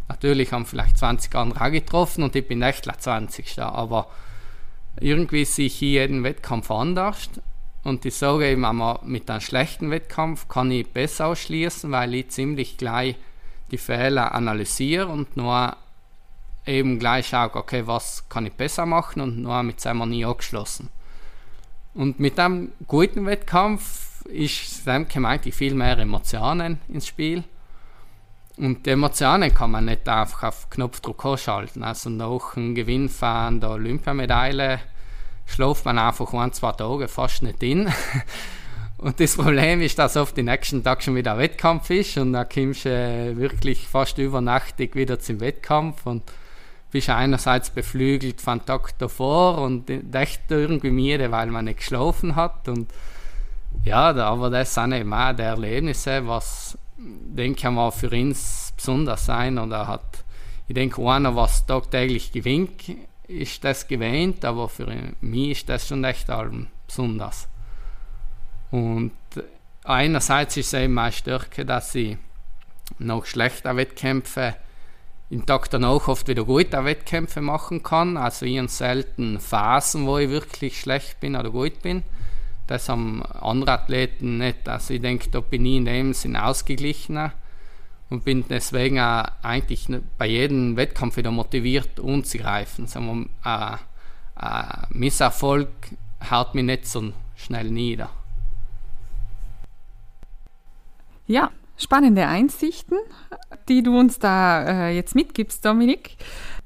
Natürlich 0.07 0.51
haben 0.51 0.65
vielleicht 0.65 0.98
20 0.98 1.33
andere 1.36 1.65
auch 1.65 1.71
getroffen 1.71 2.24
und 2.24 2.36
ich 2.36 2.48
bin 2.48 2.62
echt 2.62 2.86
der 2.86 2.98
20. 2.98 3.60
Aber 3.60 4.07
irgendwie 5.00 5.45
sehe 5.45 5.67
ich 5.67 5.79
jeden 5.81 6.24
Wettkampf 6.24 6.71
anders 6.71 7.29
und 7.84 8.06
ich 8.06 8.16
sage 8.16 8.48
eben 8.48 8.64
einmal, 8.64 9.00
mit 9.04 9.30
einem 9.30 9.42
schlechten 9.42 9.90
Wettkampf 9.90 10.48
kann 10.48 10.70
ich 10.72 10.88
besser 10.88 11.28
ausschließen, 11.28 11.92
weil 11.92 12.14
ich 12.14 12.30
ziemlich 12.30 12.78
gleich 12.78 13.16
die 13.72 13.78
Fehler 13.78 14.36
analysiere 14.36 15.08
und 15.08 15.36
nur 15.36 15.76
eben 16.66 17.00
gleich 17.00 17.30
schaue, 17.30 17.56
okay, 17.56 17.88
was 17.88 18.28
kann 18.30 18.46
ich 18.46 18.54
besser 18.54 18.86
machen 18.86 19.22
und 19.22 19.42
nur 19.42 19.64
mit 19.64 19.82
seinem 19.82 20.10
nie 20.10 20.26
abgeschlossen. 20.26 20.90
Und 21.94 22.20
mit 22.20 22.40
einem 22.40 22.72
guten 22.88 23.26
Wettkampf 23.26 24.26
ist 24.26 24.86
dann 24.86 25.08
kommen 25.08 25.26
eigentlich 25.26 25.56
viel 25.56 25.74
mehr 25.74 25.98
Emotionen 25.98 26.80
ins 26.88 27.08
Spiel. 27.08 27.44
Und 28.58 28.86
die 28.86 28.92
Emotionen 28.92 29.54
kann 29.54 29.72
man 29.72 29.86
nicht 29.86 30.08
einfach 30.08 30.44
auf 30.44 30.70
Knopfdruck 30.70 31.26
ausschalten. 31.26 31.84
Also 31.84 32.10
nach 32.10 32.54
dem 32.54 32.76
Gewinn 32.76 33.10
von 33.10 33.60
der 33.60 33.72
Olympiamedaille 33.72 34.80
schläft 35.51 35.86
man 35.86 36.00
einfach 36.00 36.34
ein, 36.34 36.53
zwei 36.53 36.72
Tage 36.72 37.08
fast 37.08 37.43
nicht 37.43 37.62
in. 37.63 37.91
Und 39.01 39.20
das 39.20 39.36
Problem 39.36 39.81
ist, 39.81 39.98
dass 39.98 40.15
oft 40.15 40.38
den 40.38 40.46
nächsten 40.46 40.84
Tag 40.84 41.01
schon 41.01 41.15
wieder 41.15 41.36
Wettkampf 41.39 41.89
ist 41.89 42.17
und 42.20 42.34
dann 42.34 42.48
kommst 42.48 42.86
du 42.86 42.89
äh, 42.89 43.36
wirklich 43.36 43.88
fast 43.88 44.20
übernachtig 44.20 44.96
wieder 44.96 45.20
zum 45.20 45.39
Wettkampf 45.39 46.05
und 46.05 46.22
bist 46.91 47.10
einerseits 47.10 47.72
beflügelt 47.72 48.41
von 48.41 48.63
Tag 48.63 49.00
davor 49.00 49.58
und 49.58 49.89
echt 50.13 50.41
irgendwie 50.50 50.91
müde, 50.91 51.31
weil 51.31 51.48
man 51.48 51.65
nicht 51.65 51.79
geschlafen 51.79 52.36
hat. 52.36 52.67
Und 52.67 52.91
ja, 53.84 54.13
aber 54.15 54.51
das 54.51 54.75
sind 54.75 54.91
eben 54.93 55.13
auch 55.13 55.34
die 55.34 55.41
Erlebnisse, 55.41 56.27
was, 56.27 56.77
denke 56.98 57.67
ich 57.67 57.74
mal, 57.74 57.89
für 57.89 58.12
uns 58.12 58.72
besonders 58.75 59.25
sein. 59.25 59.58
Und 59.58 59.72
er 59.72 59.88
hat, 59.88 60.24
ich 60.67 60.75
denke, 60.75 61.01
einer, 61.10 61.36
was 61.36 61.65
tagtäglich 61.65 62.31
gewinnt, 62.31 62.84
ist 63.32 63.64
das 63.64 63.88
gewähnt, 63.88 64.44
aber 64.46 64.70
für 64.70 64.88
mich 65.22 65.52
ist 65.52 65.70
das 65.70 65.88
schon 65.88 66.04
echt 66.04 66.30
allem 66.30 66.68
besonders. 66.88 67.48
Und 68.72 69.12
einerseits 69.84 70.58
ist 70.58 70.68
es 70.68 70.74
eben 70.74 70.94
meine 70.94 71.12
Stärke, 71.12 71.66
dass 71.66 71.96
ich 71.96 72.18
noch 73.00 73.26
schlechter 73.26 73.76
Wettkämpfe 73.76 74.56
im 75.30 75.46
Tag 75.46 75.70
danach 75.70 76.08
oft 76.08 76.28
wieder 76.28 76.44
gute 76.44 76.84
Wettkämpfe 76.84 77.42
machen 77.42 77.84
kann. 77.84 78.18
Also 78.18 78.46
ich 78.46 78.58
habe 78.58 78.68
selten 78.68 79.40
Phasen, 79.40 80.06
wo 80.06 80.18
ich 80.18 80.30
wirklich 80.30 80.80
schlecht 80.80 81.20
bin 81.22 81.36
oder 81.36 81.50
gut 81.50 81.82
bin. 81.82 82.04
Das 82.68 82.90
haben 82.90 83.24
andere 83.24 83.72
Athleten 83.72 84.38
nicht. 84.38 84.68
Also 84.68 84.94
ich 84.94 85.02
denke, 85.02 85.30
da 85.30 85.40
bin 85.40 85.66
ich 85.66 85.78
in 85.78 85.86
dem 85.86 86.14
Sinn 86.14 86.36
ausgeglichener 86.36 87.34
und 88.12 88.25
bin 88.25 88.44
deswegen 88.50 89.00
auch 89.00 89.24
eigentlich 89.41 89.88
bei 90.18 90.27
jedem 90.27 90.75
Wettkampf 90.75 91.18
wieder 91.18 91.32
motiviert 91.32 92.00
umzugreifen. 92.00 92.86
Sagen 92.86 93.30
wir, 93.44 93.50
äh, 93.50 93.77
äh, 94.39 94.86
Misserfolg 94.89 95.70
haut 96.30 96.53
mich 96.53 96.65
nicht 96.65 96.86
so 96.86 97.13
schnell 97.36 97.72
nieder. 97.72 98.10
Ja, 101.25 101.51
spannende 101.77 102.27
Einsichten, 102.27 102.98
die 103.70 103.82
du 103.82 103.98
uns 103.98 104.20
da 104.20 104.89
äh, 104.89 104.96
jetzt 104.96 105.15
mitgibst, 105.15 105.65
Dominik. 105.65 106.18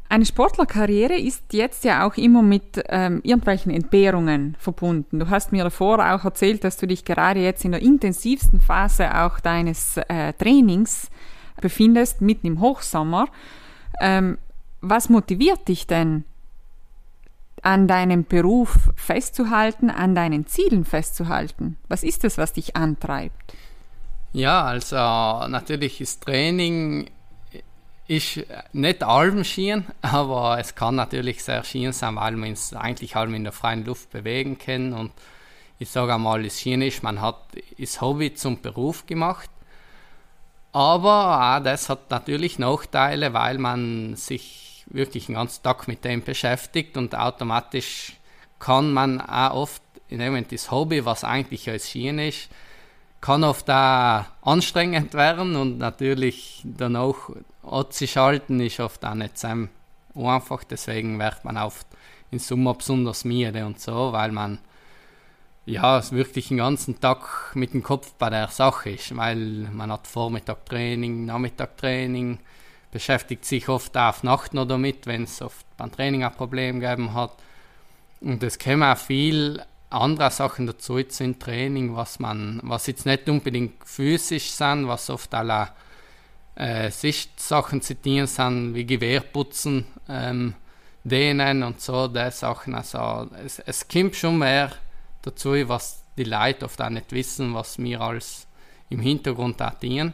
Eine 0.09 0.25
Sportlerkarriere 0.25 1.15
ist 1.15 1.53
jetzt 1.53 1.83
ja 1.83 2.07
auch 2.07 2.15
immer 2.15 2.41
mit 2.41 2.81
ähm, 2.89 3.21
irgendwelchen 3.23 3.71
Entbehrungen 3.71 4.55
verbunden. 4.59 5.19
Du 5.19 5.29
hast 5.29 5.51
mir 5.51 5.63
davor 5.63 5.99
auch 5.99 6.23
erzählt, 6.25 6.63
dass 6.63 6.77
du 6.77 6.87
dich 6.87 7.05
gerade 7.05 7.39
jetzt 7.39 7.65
in 7.65 7.71
der 7.71 7.81
intensivsten 7.81 8.61
Phase 8.61 9.15
auch 9.15 9.39
deines 9.39 9.97
äh, 9.97 10.33
Trainings 10.33 11.09
befindest, 11.61 12.21
mitten 12.21 12.47
im 12.47 12.61
Hochsommer. 12.61 13.27
Ähm, 13.99 14.37
was 14.81 15.09
motiviert 15.09 15.67
dich 15.67 15.87
denn, 15.87 16.25
an 17.61 17.87
deinem 17.87 18.25
Beruf 18.25 18.91
festzuhalten, 18.95 19.89
an 19.89 20.13
deinen 20.13 20.45
Zielen 20.45 20.85
festzuhalten? 20.85 21.77
Was 21.87 22.03
ist 22.03 22.23
es, 22.23 22.37
was 22.37 22.53
dich 22.53 22.75
antreibt? 22.75 23.55
Ja, 24.33 24.63
also 24.63 24.95
natürlich 24.95 25.99
ist 26.01 26.23
Training 26.23 27.09
ist 28.07 28.45
nicht 28.71 29.03
allem 29.03 29.43
Skieren, 29.43 29.85
aber 30.01 30.59
es 30.59 30.75
kann 30.75 30.95
natürlich 30.95 31.43
sehr 31.43 31.63
Skieren 31.63 31.93
sein, 31.93 32.15
weil 32.17 32.33
man 32.33 32.51
es 32.51 32.73
eigentlich 32.73 33.15
allem 33.15 33.33
in 33.33 33.45
der 33.45 33.53
freien 33.53 33.83
Luft 33.83 34.11
bewegen 34.11 34.59
kann 34.59 34.93
und 34.93 35.11
ich 35.79 35.89
sage 35.89 36.13
einmal, 36.13 36.43
das 36.43 36.59
Skieren 36.59 36.83
ist, 36.83 37.01
man 37.01 37.19
hat 37.19 37.39
das 37.77 37.99
Hobby 37.99 38.33
zum 38.33 38.61
Beruf 38.61 39.07
gemacht 39.07 39.49
aber 40.75 41.55
auch 41.55 41.63
das 41.63 41.87
hat 41.87 42.11
natürlich 42.11 42.59
Nachteile, 42.59 43.31
weil 43.33 43.57
man 43.57 44.17
sich 44.17 44.83
wirklich 44.87 45.27
den 45.27 45.35
ganzen 45.35 45.63
Tag 45.63 45.87
mit 45.87 46.03
dem 46.03 46.21
beschäftigt 46.21 46.97
und 46.97 47.15
automatisch 47.15 48.17
kann 48.59 48.91
man 48.91 49.21
auch 49.21 49.53
oft, 49.53 49.81
in 50.09 50.19
dem 50.19 50.33
Moment 50.33 50.51
das 50.51 50.71
Hobby, 50.71 51.05
was 51.05 51.23
eigentlich 51.23 51.69
als 51.69 51.89
Skieren 51.89 52.19
ist, 52.19 52.49
kann 53.21 53.45
oft 53.45 53.69
auch 53.69 54.25
anstrengend 54.41 55.13
werden 55.13 55.55
und 55.55 55.77
natürlich 55.77 56.61
danach 56.65 57.29
abzuschalten 57.63 58.59
ist 58.59 58.81
oft 58.81 59.05
auch 59.05 59.15
nicht 59.15 59.37
so 59.37 59.47
einfach. 59.47 60.65
Deswegen 60.65 61.17
wird 61.19 61.45
man 61.45 61.55
oft 61.55 61.87
im 62.31 62.39
Sommer 62.39 62.73
besonders 62.73 63.23
müde 63.23 63.65
und 63.65 63.79
so, 63.79 64.11
weil 64.11 64.33
man 64.33 64.59
ja, 65.65 65.97
es 65.97 66.11
wirklich 66.11 66.49
den 66.49 66.57
ganzen 66.57 66.99
Tag 66.99 67.55
mit 67.55 67.73
dem 67.73 67.81
Kopf 67.81 68.13
bei 68.13 68.29
der 68.29 68.49
Sache 68.49 68.91
ist, 68.91 69.15
weil 69.17 69.67
man 69.71 69.91
hat 69.91 70.07
Vormittag 70.07 70.65
Training, 70.65 71.25
Nachmittag 71.25 71.77
Training, 71.77 72.39
beschäftigt 72.91 73.45
sich 73.45 73.67
oft 73.67 73.97
auch 73.97 74.09
auf 74.09 74.23
Nacht 74.23 74.53
noch 74.53 74.67
damit, 74.67 75.07
wenn 75.07 75.23
es 75.23 75.41
oft 75.41 75.65
beim 75.75 75.91
Training 75.91 76.23
ein 76.23 76.31
Problem 76.31 76.79
gegeben 76.79 77.13
hat. 77.13 77.31
Und 78.21 78.41
es 78.43 78.59
kommen 78.59 78.83
auch 78.83 78.97
viel 78.97 79.61
andere 79.89 80.31
Sachen 80.31 80.67
dazu 80.67 80.97
jetzt 80.97 81.19
im 81.19 81.39
Training, 81.39 81.95
was 81.95 82.19
man, 82.19 82.59
was 82.63 82.87
jetzt 82.87 83.05
nicht 83.05 83.27
unbedingt 83.27 83.83
physisch 83.83 84.51
sind, 84.51 84.87
was 84.87 85.09
oft 85.09 85.33
alle 85.33 85.69
äh, 86.55 86.91
Sichtsachen 86.91 87.81
zitieren 87.81 88.27
sind, 88.27 88.75
wie 88.75 88.85
Gewehrputzen, 88.85 89.85
ähm, 90.07 90.53
dehnen 91.03 91.63
und 91.63 91.81
so, 91.81 92.07
die 92.07 92.31
Sachen. 92.31 92.75
Also 92.75 93.29
es, 93.43 93.59
es 93.59 93.87
kommt 93.87 94.15
schon 94.15 94.39
mehr 94.39 94.71
dazu, 95.25 95.53
was 95.67 96.03
die 96.17 96.23
Leute 96.23 96.65
oft 96.65 96.81
auch 96.81 96.89
nicht 96.89 97.11
wissen, 97.11 97.53
was 97.53 97.77
wir 97.77 98.01
als 98.01 98.47
im 98.89 98.99
Hintergrund 98.99 99.61
tun. 99.81 100.13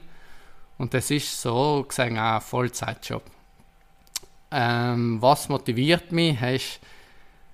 Und 0.77 0.93
das 0.93 1.11
ist 1.11 1.41
so 1.41 1.85
gesehen 1.87 2.17
auch 2.17 2.35
ein 2.35 2.41
Vollzeitjob. 2.41 3.23
Ähm, 4.51 5.21
was 5.21 5.49
motiviert 5.49 6.11
mich, 6.11 6.41
ist 6.41 6.79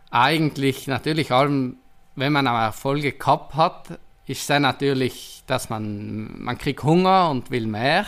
eigentlich 0.09 0.87
natürlich 0.87 1.31
allem, 1.31 1.77
wenn 2.15 2.33
man 2.33 2.47
auch 2.47 2.57
Erfolge 2.57 3.11
gehabt 3.11 3.55
hat, 3.55 3.99
ist 4.25 4.49
es 4.49 4.59
natürlich, 4.59 5.43
dass 5.45 5.69
man, 5.69 6.41
man 6.41 6.57
kriegt 6.57 6.83
Hunger 6.83 7.29
und 7.29 7.51
will 7.51 7.67
mehr. 7.67 8.05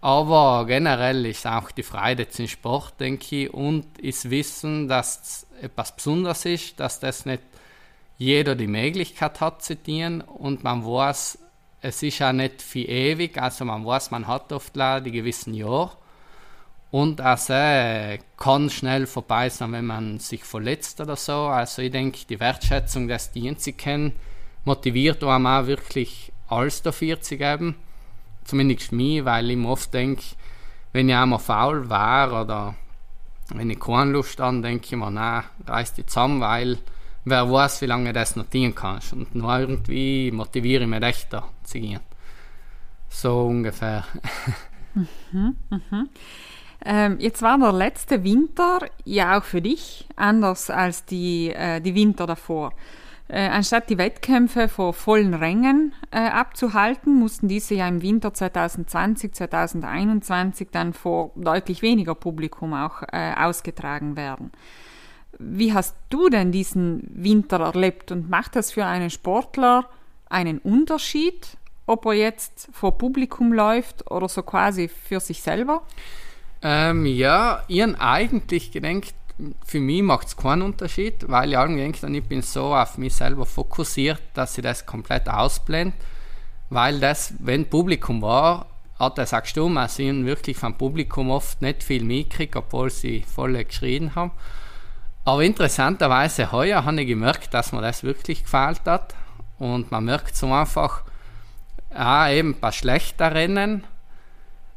Aber 0.00 0.66
generell 0.66 1.24
ist 1.26 1.46
auch 1.46 1.70
die 1.70 1.82
Freude 1.82 2.28
zum 2.28 2.46
Sport, 2.46 3.00
denke 3.00 3.44
ich, 3.44 3.54
und 3.54 3.86
das 4.04 4.30
Wissen, 4.30 4.88
dass 4.88 5.20
es 5.20 5.46
etwas 5.62 5.96
Besonderes 5.96 6.44
ist, 6.44 6.78
dass 6.78 7.00
das 7.00 7.26
nicht 7.26 7.42
jeder 8.18 8.54
die 8.54 8.66
Möglichkeit 8.66 9.40
hat 9.40 9.62
zu 9.62 9.76
dienen 9.76 10.20
und 10.20 10.64
man 10.64 10.84
weiß, 10.84 11.38
es 11.82 12.02
ist 12.02 12.22
auch 12.22 12.32
nicht 12.32 12.62
für 12.62 12.80
ewig, 12.80 13.40
also 13.40 13.64
man 13.64 13.84
weiß, 13.84 14.10
man 14.10 14.26
hat 14.26 14.52
oft 14.52 14.74
die 14.74 15.10
gewissen 15.10 15.54
Jahre 15.54 15.92
und 16.90 17.20
also 17.20 17.52
äh, 17.52 18.18
kann 18.36 18.70
schnell 18.70 19.06
vorbei 19.06 19.48
sein, 19.48 19.72
wenn 19.72 19.86
man 19.86 20.18
sich 20.18 20.44
verletzt 20.44 21.00
oder 21.00 21.16
so. 21.16 21.32
Also 21.32 21.82
ich 21.82 21.90
denke, 21.90 22.20
die 22.28 22.40
Wertschätzung 22.40 23.08
des 23.08 23.32
Dienstes 23.32 23.64
zu 23.64 23.72
kennen, 23.72 24.12
motiviert 24.64 25.22
einem 25.22 25.46
auch 25.46 25.66
wirklich 25.66 26.32
alles 26.48 26.82
dafür 26.82 27.20
zu 27.20 27.36
geben. 27.36 27.74
Zumindest 28.44 28.92
mich, 28.92 29.24
weil 29.24 29.50
ich 29.50 29.56
mir 29.56 29.68
oft 29.68 29.92
denke, 29.92 30.22
wenn 30.92 31.08
ich 31.08 31.14
einmal 31.14 31.40
faul 31.40 31.90
war 31.90 32.42
oder 32.42 32.76
wenn 33.50 33.68
ich 33.68 33.80
keine 33.80 34.12
Lust 34.12 34.40
habe, 34.40 34.60
denke 34.60 34.86
ich 34.86 34.96
mir, 34.96 35.10
nein, 35.10 35.44
reiß 35.66 35.94
dich 35.94 36.06
zusammen, 36.06 36.40
weil 36.40 36.78
wer 37.26 37.52
weiß, 37.52 37.82
wie 37.82 37.86
lange 37.86 38.12
das 38.12 38.36
noch 38.36 38.46
dienen 38.46 38.74
kannst. 38.74 39.12
Und 39.12 39.34
nur 39.34 39.58
irgendwie 39.58 40.30
motiviere 40.30 40.84
ich 40.84 40.88
mich 40.88 41.02
echt 41.02 41.32
da 41.32 41.46
zu 41.64 41.78
gehen. 41.78 42.00
So 43.10 43.46
ungefähr. 43.46 44.04
mhm, 44.94 45.56
mhm. 45.68 46.08
Ähm, 46.84 47.16
jetzt 47.18 47.42
war 47.42 47.58
der 47.58 47.72
letzte 47.72 48.22
Winter 48.22 48.78
ja 49.04 49.38
auch 49.38 49.44
für 49.44 49.60
dich 49.60 50.06
anders 50.14 50.70
als 50.70 51.04
die, 51.04 51.50
äh, 51.50 51.80
die 51.80 51.94
Winter 51.94 52.26
davor. 52.26 52.72
Äh, 53.28 53.48
anstatt 53.48 53.90
die 53.90 53.98
Wettkämpfe 53.98 54.68
vor 54.68 54.94
vollen 54.94 55.34
Rängen 55.34 55.94
äh, 56.12 56.28
abzuhalten, 56.28 57.18
mussten 57.18 57.48
diese 57.48 57.74
ja 57.74 57.88
im 57.88 58.02
Winter 58.02 58.32
2020, 58.32 59.34
2021 59.34 60.68
dann 60.70 60.92
vor 60.92 61.32
deutlich 61.34 61.82
weniger 61.82 62.14
Publikum 62.14 62.72
auch 62.72 63.02
äh, 63.10 63.34
ausgetragen 63.34 64.14
werden. 64.14 64.52
Wie 65.38 65.72
hast 65.72 65.94
du 66.10 66.28
denn 66.28 66.52
diesen 66.52 67.02
Winter 67.12 67.60
erlebt 67.60 68.12
und 68.12 68.30
macht 68.30 68.56
das 68.56 68.72
für 68.72 68.84
einen 68.84 69.10
Sportler 69.10 69.86
einen 70.28 70.58
Unterschied, 70.58 71.56
ob 71.86 72.06
er 72.06 72.14
jetzt 72.14 72.68
vor 72.72 72.98
Publikum 72.98 73.52
läuft 73.52 74.10
oder 74.10 74.28
so 74.28 74.42
quasi 74.42 74.88
für 74.88 75.20
sich 75.20 75.42
selber? 75.42 75.82
Ähm, 76.62 77.06
ja, 77.06 77.62
habe 77.68 78.00
eigentlich 78.00 78.72
gedacht, 78.72 79.14
für 79.64 79.80
mich 79.80 80.02
macht 80.02 80.28
es 80.28 80.36
keinen 80.36 80.62
Unterschied, 80.62 81.28
weil 81.28 81.50
ich 81.50 81.54
irgendwie 81.54 81.82
denke, 81.82 82.06
ich 82.06 82.24
bin 82.24 82.42
so 82.42 82.74
auf 82.74 82.96
mich 82.96 83.14
selber 83.14 83.44
fokussiert, 83.44 84.20
dass 84.34 84.56
ich 84.56 84.64
das 84.64 84.86
komplett 84.86 85.28
ausblende. 85.28 85.94
Weil 86.70 86.98
das, 86.98 87.34
wenn 87.38 87.68
Publikum 87.68 88.22
war, 88.22 88.66
hat 88.98 89.18
das 89.18 89.34
auch 89.34 89.42
gestimmt. 89.42 89.76
Also 89.76 90.02
ich 90.02 90.24
wirklich 90.24 90.56
vom 90.56 90.76
Publikum 90.76 91.30
oft 91.30 91.60
nicht 91.62 91.84
viel 91.84 92.02
mitgekriegt, 92.02 92.56
obwohl 92.56 92.90
sie 92.90 93.22
voll 93.22 93.62
geschrien 93.62 94.14
haben. 94.14 94.32
Aber 95.26 95.42
interessanterweise 95.42 96.52
heuer 96.52 96.84
habe 96.84 97.00
ich 97.02 97.08
gemerkt, 97.08 97.52
dass 97.52 97.72
mir 97.72 97.82
das 97.82 98.04
wirklich 98.04 98.44
gefällt 98.44 98.82
hat. 98.86 99.12
Und 99.58 99.90
man 99.90 100.04
merkt 100.04 100.36
so 100.36 100.52
einfach, 100.52 101.02
ah, 101.92 102.30
eben 102.30 102.50
ein 102.50 102.60
paar 102.60 102.70
schlechter 102.70 103.34
Rennen, 103.34 103.82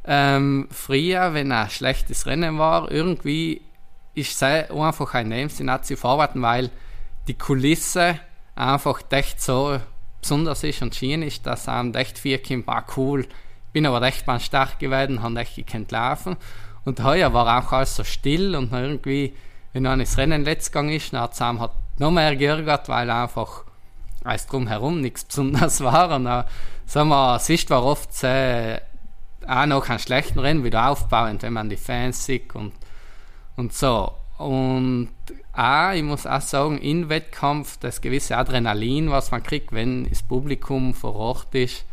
ähm, 0.04 0.66
früher, 0.72 1.34
wenn 1.34 1.52
ein 1.52 1.70
schlechtes 1.70 2.26
Rennen 2.26 2.58
war, 2.58 2.90
irgendwie 2.90 3.62
ist 4.14 4.32
es 4.32 4.42
einfach 4.42 5.14
ein 5.14 5.28
Nebensinne 5.28 5.82
zu 5.82 5.96
verarbeiten, 5.96 6.42
weil 6.42 6.70
die 7.28 7.34
Kulisse 7.38 8.18
einfach 8.56 9.02
echt 9.10 9.40
so 9.40 9.78
besonders 10.20 10.64
ist 10.64 10.82
und 10.82 10.96
schön 10.96 11.22
ist, 11.22 11.46
dass 11.46 11.68
einem 11.68 11.94
echt 11.94 12.18
viel 12.18 12.38
kommt, 12.38 12.68
ah 12.68 12.84
cool, 12.96 13.28
bin 13.72 13.86
aber 13.86 14.02
echt 14.02 14.26
mal 14.26 14.40
stark 14.40 14.80
geworden, 14.80 15.22
habe 15.22 15.38
echt 15.38 15.54
gekannt 15.54 15.92
laufen. 15.92 16.36
Und 16.84 17.04
heuer 17.04 17.32
war 17.32 17.62
auch 17.62 17.72
alles 17.72 17.94
so 17.94 18.02
still 18.02 18.56
und 18.56 18.72
irgendwie, 18.72 19.34
wenn 19.72 19.84
dann 19.84 20.00
das 20.00 20.18
Rennen 20.18 20.44
letzt 20.44 20.72
gegangen 20.72 20.90
ist, 20.90 21.12
dann 21.12 21.60
hat 21.60 21.72
es 21.72 22.00
noch 22.00 22.10
mehr 22.10 22.34
geärgert, 22.36 22.88
weil 22.88 23.10
einfach 23.10 23.64
alles 24.24 24.46
drumherum 24.46 25.00
nichts 25.00 25.24
Besonderes 25.24 25.80
war. 25.84 26.14
Und 26.14 26.24
dann, 26.24 26.44
sagen 26.86 27.08
wir, 27.08 27.38
Sicht 27.38 27.70
war 27.70 27.84
oft 27.84 28.12
sehr 28.12 28.82
auch 29.46 29.66
noch 29.66 29.88
einen 29.88 29.98
schlechten 29.98 30.38
Rennen 30.38 30.64
wieder 30.64 30.88
aufbauen, 30.88 31.38
wenn 31.40 31.52
man 31.52 31.70
die 31.70 31.76
Fans 31.76 32.24
sieht 32.24 32.54
und, 32.54 32.72
und 33.56 33.72
so. 33.72 34.12
Und 34.38 35.10
auch, 35.52 35.92
ich 35.92 36.02
muss 36.02 36.26
auch 36.26 36.40
sagen, 36.40 36.78
im 36.78 37.08
Wettkampf 37.08 37.78
das 37.78 38.00
gewisse 38.00 38.36
Adrenalin, 38.36 39.10
was 39.10 39.30
man 39.30 39.42
kriegt, 39.42 39.72
wenn 39.72 40.08
das 40.08 40.22
Publikum 40.22 40.94
vor 40.94 41.16
Ort 41.16 41.54
ist, 41.54 41.84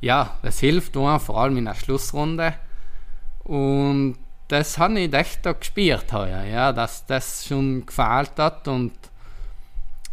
ja, 0.00 0.36
das 0.42 0.60
hilft 0.60 0.94
nur, 0.94 1.18
vor 1.18 1.40
allem 1.40 1.56
in 1.56 1.64
der 1.64 1.74
Schlussrunde. 1.74 2.54
Und 3.42 4.16
das 4.48 4.78
habe 4.78 4.98
ich 4.98 5.12
echt 5.12 5.44
da 5.44 5.52
gespürt 5.52 6.12
heuer, 6.12 6.44
ja, 6.44 6.72
dass 6.72 7.06
das 7.06 7.46
schon 7.46 7.84
gefällt 7.84 8.38
hat 8.38 8.66
und 8.66 8.92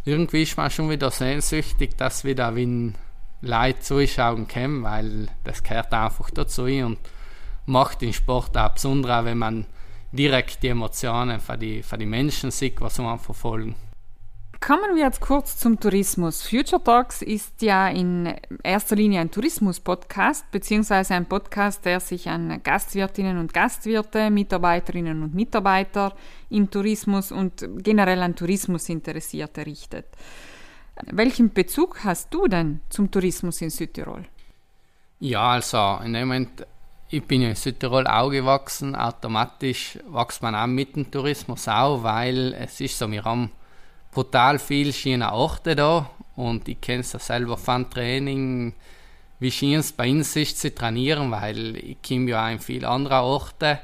irgendwie 0.04 0.42
ist 0.42 0.56
man 0.56 0.70
schon 0.70 0.90
wieder 0.90 1.10
sehnsüchtig, 1.10 1.96
dass 1.96 2.24
wieder 2.24 2.54
wie 2.54 2.92
Leute 3.40 3.80
zuschauen 3.80 4.46
können, 4.46 4.82
weil 4.82 5.28
das 5.42 5.62
gehört 5.62 5.92
einfach 5.92 6.30
dazu 6.30 6.64
und 6.64 6.98
macht 7.64 8.02
den 8.02 8.12
Sport 8.12 8.56
auch 8.56 8.68
besonders, 8.70 9.24
wenn 9.24 9.38
man 9.38 9.66
direkt 10.12 10.62
die 10.62 10.68
Emotionen 10.68 11.40
von 11.40 11.58
die 11.58 11.82
Menschen 12.06 12.50
sieht, 12.50 12.80
was 12.80 12.98
man 12.98 13.18
verfolgen. 13.18 13.74
Kommen 14.66 14.96
wir 14.96 15.04
jetzt 15.04 15.20
kurz 15.20 15.58
zum 15.58 15.78
Tourismus. 15.78 16.42
Future 16.42 16.82
Talks 16.82 17.22
ist 17.22 17.62
ja 17.62 17.86
in 17.86 18.34
erster 18.64 18.96
Linie 18.96 19.20
ein 19.20 19.30
Tourismus-Podcast, 19.30 20.50
beziehungsweise 20.50 21.14
ein 21.14 21.26
Podcast, 21.26 21.84
der 21.84 22.00
sich 22.00 22.28
an 22.28 22.60
Gastwirtinnen 22.64 23.38
und 23.38 23.54
Gastwirte, 23.54 24.28
Mitarbeiterinnen 24.28 25.22
und 25.22 25.36
Mitarbeiter 25.36 26.16
im 26.50 26.68
Tourismus 26.68 27.30
und 27.30 27.64
generell 27.76 28.20
an 28.20 28.34
Tourismusinteressierte 28.34 29.64
richtet. 29.64 30.06
Welchen 31.12 31.52
Bezug 31.52 32.02
hast 32.02 32.34
du 32.34 32.48
denn 32.48 32.80
zum 32.88 33.08
Tourismus 33.08 33.60
in 33.60 33.70
Südtirol? 33.70 34.24
Ja, 35.20 35.52
also 35.52 36.00
in 36.04 36.12
dem 36.12 36.26
Moment, 36.26 36.66
ich 37.08 37.22
bin 37.22 37.42
in 37.42 37.54
Südtirol 37.54 38.08
auch 38.08 38.30
gewachsen. 38.30 38.96
Automatisch 38.96 39.96
wächst 40.08 40.42
man 40.42 40.56
auch 40.56 40.66
mit 40.66 40.96
dem 40.96 41.08
Tourismus 41.08 41.68
auch, 41.68 42.02
weil 42.02 42.52
es 42.54 42.80
ist 42.80 42.98
so, 42.98 43.08
wir 43.08 43.22
haben 43.22 43.52
brutal 44.16 44.58
viele 44.58 44.94
schöne 44.94 45.30
Orte 45.30 45.76
da. 45.76 46.08
Und 46.36 46.66
ich 46.68 46.80
kenne 46.80 47.00
es 47.00 47.12
ja 47.12 47.18
selber 47.18 47.58
von 47.58 47.90
Training, 47.90 48.72
wie 49.40 49.50
schön 49.50 49.80
es 49.80 49.92
bei 49.92 50.10
uns 50.10 50.34
ist 50.36 50.58
zu 50.58 50.74
trainieren, 50.74 51.30
weil 51.30 51.76
ich 51.76 51.98
komme 52.00 52.30
ja 52.30 52.46
auch 52.46 52.50
in 52.50 52.58
viele 52.58 52.88
andere 52.88 53.20
Orte 53.20 53.78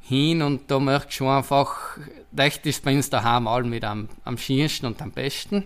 hin. 0.00 0.42
Und 0.42 0.70
da 0.70 0.78
merkst 0.78 1.12
schon 1.12 1.26
einfach, 1.26 1.98
das 2.30 2.58
ist 2.58 2.84
bei 2.84 2.94
uns 2.94 3.10
daheim 3.10 3.48
allem 3.48 3.70
mit 3.70 3.82
am, 3.82 4.08
am 4.24 4.38
schönsten 4.38 4.86
und 4.86 5.02
am 5.02 5.10
besten. 5.10 5.64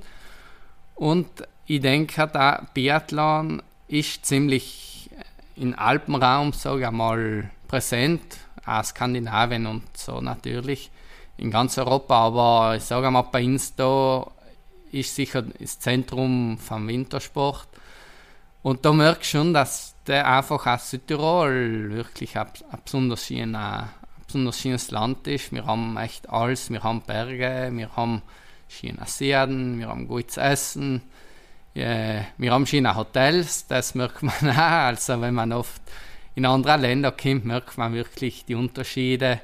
Und 0.94 1.28
ich 1.66 1.82
denke, 1.82 2.26
der 2.28 2.66
Biathlon 2.72 3.62
ist 3.88 4.24
ziemlich 4.24 5.10
im 5.56 5.78
Alpenraum, 5.78 6.54
sage 6.54 6.84
ich 6.86 6.90
mal, 6.90 7.50
präsent, 7.68 8.38
auch 8.64 8.84
Skandinavien 8.84 9.66
und 9.66 9.94
so 9.98 10.22
natürlich, 10.22 10.90
in 11.42 11.50
ganz 11.50 11.76
Europa, 11.76 12.14
aber 12.14 12.76
ich 12.76 12.84
sage 12.84 13.10
mal, 13.10 13.22
bei 13.22 13.44
uns 13.44 13.74
da 13.74 14.24
ist 14.92 15.16
sicher 15.16 15.42
das 15.42 15.80
Zentrum 15.80 16.56
vom 16.56 16.86
Wintersport. 16.86 17.66
Und 18.62 18.84
da 18.84 18.92
merkst 18.92 19.34
du 19.34 19.38
schon, 19.38 19.52
dass 19.52 19.96
der 20.06 20.28
einfach 20.28 20.64
aus 20.66 20.90
Südtirol 20.90 21.90
wirklich 21.90 22.38
ein, 22.38 22.46
ein 22.46 22.78
besonders, 22.84 23.26
schön, 23.26 23.56
ein 23.56 23.88
besonders 24.24 24.60
schönes 24.60 24.92
Land 24.92 25.26
ist. 25.26 25.50
Wir 25.50 25.66
haben 25.66 25.96
echt 25.96 26.30
alles, 26.30 26.70
wir 26.70 26.84
haben 26.84 27.02
Berge, 27.02 27.70
wir 27.72 27.96
haben 27.96 28.22
schöne 28.68 29.04
Seen, 29.06 29.80
wir 29.80 29.88
haben 29.88 30.06
gutes 30.06 30.36
Essen, 30.36 31.02
wir 31.74 32.52
haben 32.52 32.66
schöne 32.66 32.94
Hotels, 32.94 33.66
das 33.66 33.96
merkt 33.96 34.22
man 34.22 34.34
auch. 34.50 34.56
Also 34.56 35.20
wenn 35.20 35.34
man 35.34 35.52
oft 35.52 35.82
in 36.36 36.46
andere 36.46 36.76
Länder 36.76 37.10
kommt, 37.10 37.44
merkt 37.44 37.78
man 37.78 37.94
wirklich 37.94 38.44
die 38.44 38.54
Unterschiede. 38.54 39.40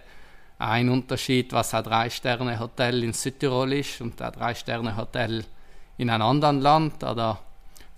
Ein 0.58 0.88
Unterschied, 0.88 1.52
was 1.52 1.74
ein 1.74 1.84
Drei-Sterne-Hotel 1.84 3.04
in 3.04 3.12
Südtirol 3.12 3.72
ist 3.74 4.00
und 4.00 4.20
ein 4.20 4.32
Drei-Sterne-Hotel 4.32 5.44
in 5.98 6.10
einem 6.10 6.22
anderen 6.22 6.60
Land 6.60 7.04
oder 7.04 7.38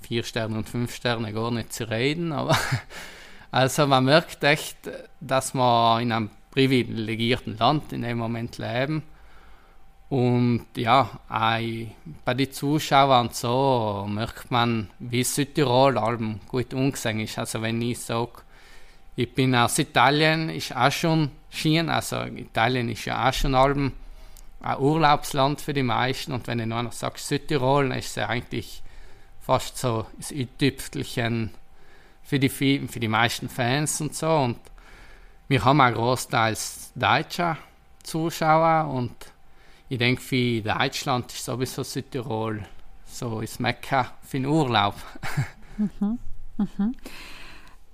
vier 0.02 0.22
Sterne 0.24 0.58
und 0.58 0.68
fünf 0.68 0.94
Sterne 0.94 1.32
gar 1.32 1.50
nicht 1.50 1.72
zu 1.72 1.88
reden. 1.88 2.32
Aber 2.32 2.56
also 3.50 3.86
man 3.86 4.04
merkt 4.04 4.44
echt, 4.44 4.76
dass 5.20 5.54
wir 5.54 6.00
in 6.00 6.12
einem 6.12 6.30
privilegierten 6.50 7.56
Land 7.56 7.92
in 7.92 8.02
dem 8.02 8.18
Moment 8.18 8.58
leben 8.58 9.02
und 10.10 10.66
ja, 10.74 11.08
bei 11.28 12.34
den 12.34 12.50
Zuschauern 12.50 13.28
und 13.28 13.36
so 13.36 14.06
merkt 14.08 14.50
man, 14.50 14.90
wie 14.98 15.22
Südtirol 15.22 15.96
allem 15.96 16.40
gut 16.48 16.74
umgesehen 16.74 17.20
ist. 17.20 17.38
Also 17.38 17.62
wenn 17.62 17.80
ich 17.80 18.00
sage, 18.00 18.42
ich 19.14 19.32
bin 19.32 19.54
aus 19.54 19.78
Italien, 19.78 20.48
ist 20.48 20.74
auch 20.74 20.90
schon 20.90 21.30
schön. 21.50 21.88
Also 21.88 22.22
Italien 22.24 22.88
ist 22.88 23.04
ja 23.04 23.28
auch 23.28 23.32
schon 23.32 23.54
allem 23.54 23.92
ein 24.60 24.78
Urlaubsland 24.78 25.60
für 25.60 25.72
die 25.72 25.82
meisten. 25.82 26.32
Und 26.32 26.46
wenn 26.46 26.60
ich 26.60 26.66
noch 26.66 26.92
sage 26.92 27.18
Südtirol, 27.18 27.88
dann 27.88 27.98
ist 27.98 28.16
es 28.16 28.24
eigentlich 28.24 28.82
fast 29.40 29.78
so 29.78 30.06
das 30.16 30.32
i-Tüpfelchen 30.32 31.50
für 32.22 32.38
die, 32.38 32.48
für 32.48 33.00
die 33.00 33.08
meisten 33.08 33.48
Fans 33.48 34.00
und 34.00 34.14
so. 34.14 34.30
Und 34.30 34.58
wir 35.48 35.64
haben 35.64 35.80
auch 35.80 35.92
großteils 35.92 36.92
deutsche 36.94 37.56
Zuschauer 38.02 38.88
und 38.92 39.14
ich 39.88 39.98
denke, 39.98 40.22
für 40.22 40.62
Deutschland 40.62 41.32
ist 41.32 41.44
sowieso 41.44 41.82
Südtirol 41.82 42.64
so 43.10 43.40
ist 43.40 43.60
Mekka 43.60 44.12
für 44.22 44.38
den 44.38 44.46
Urlaub. 44.46 44.94
Mhm. 45.78 46.18
Mhm. 46.58 46.94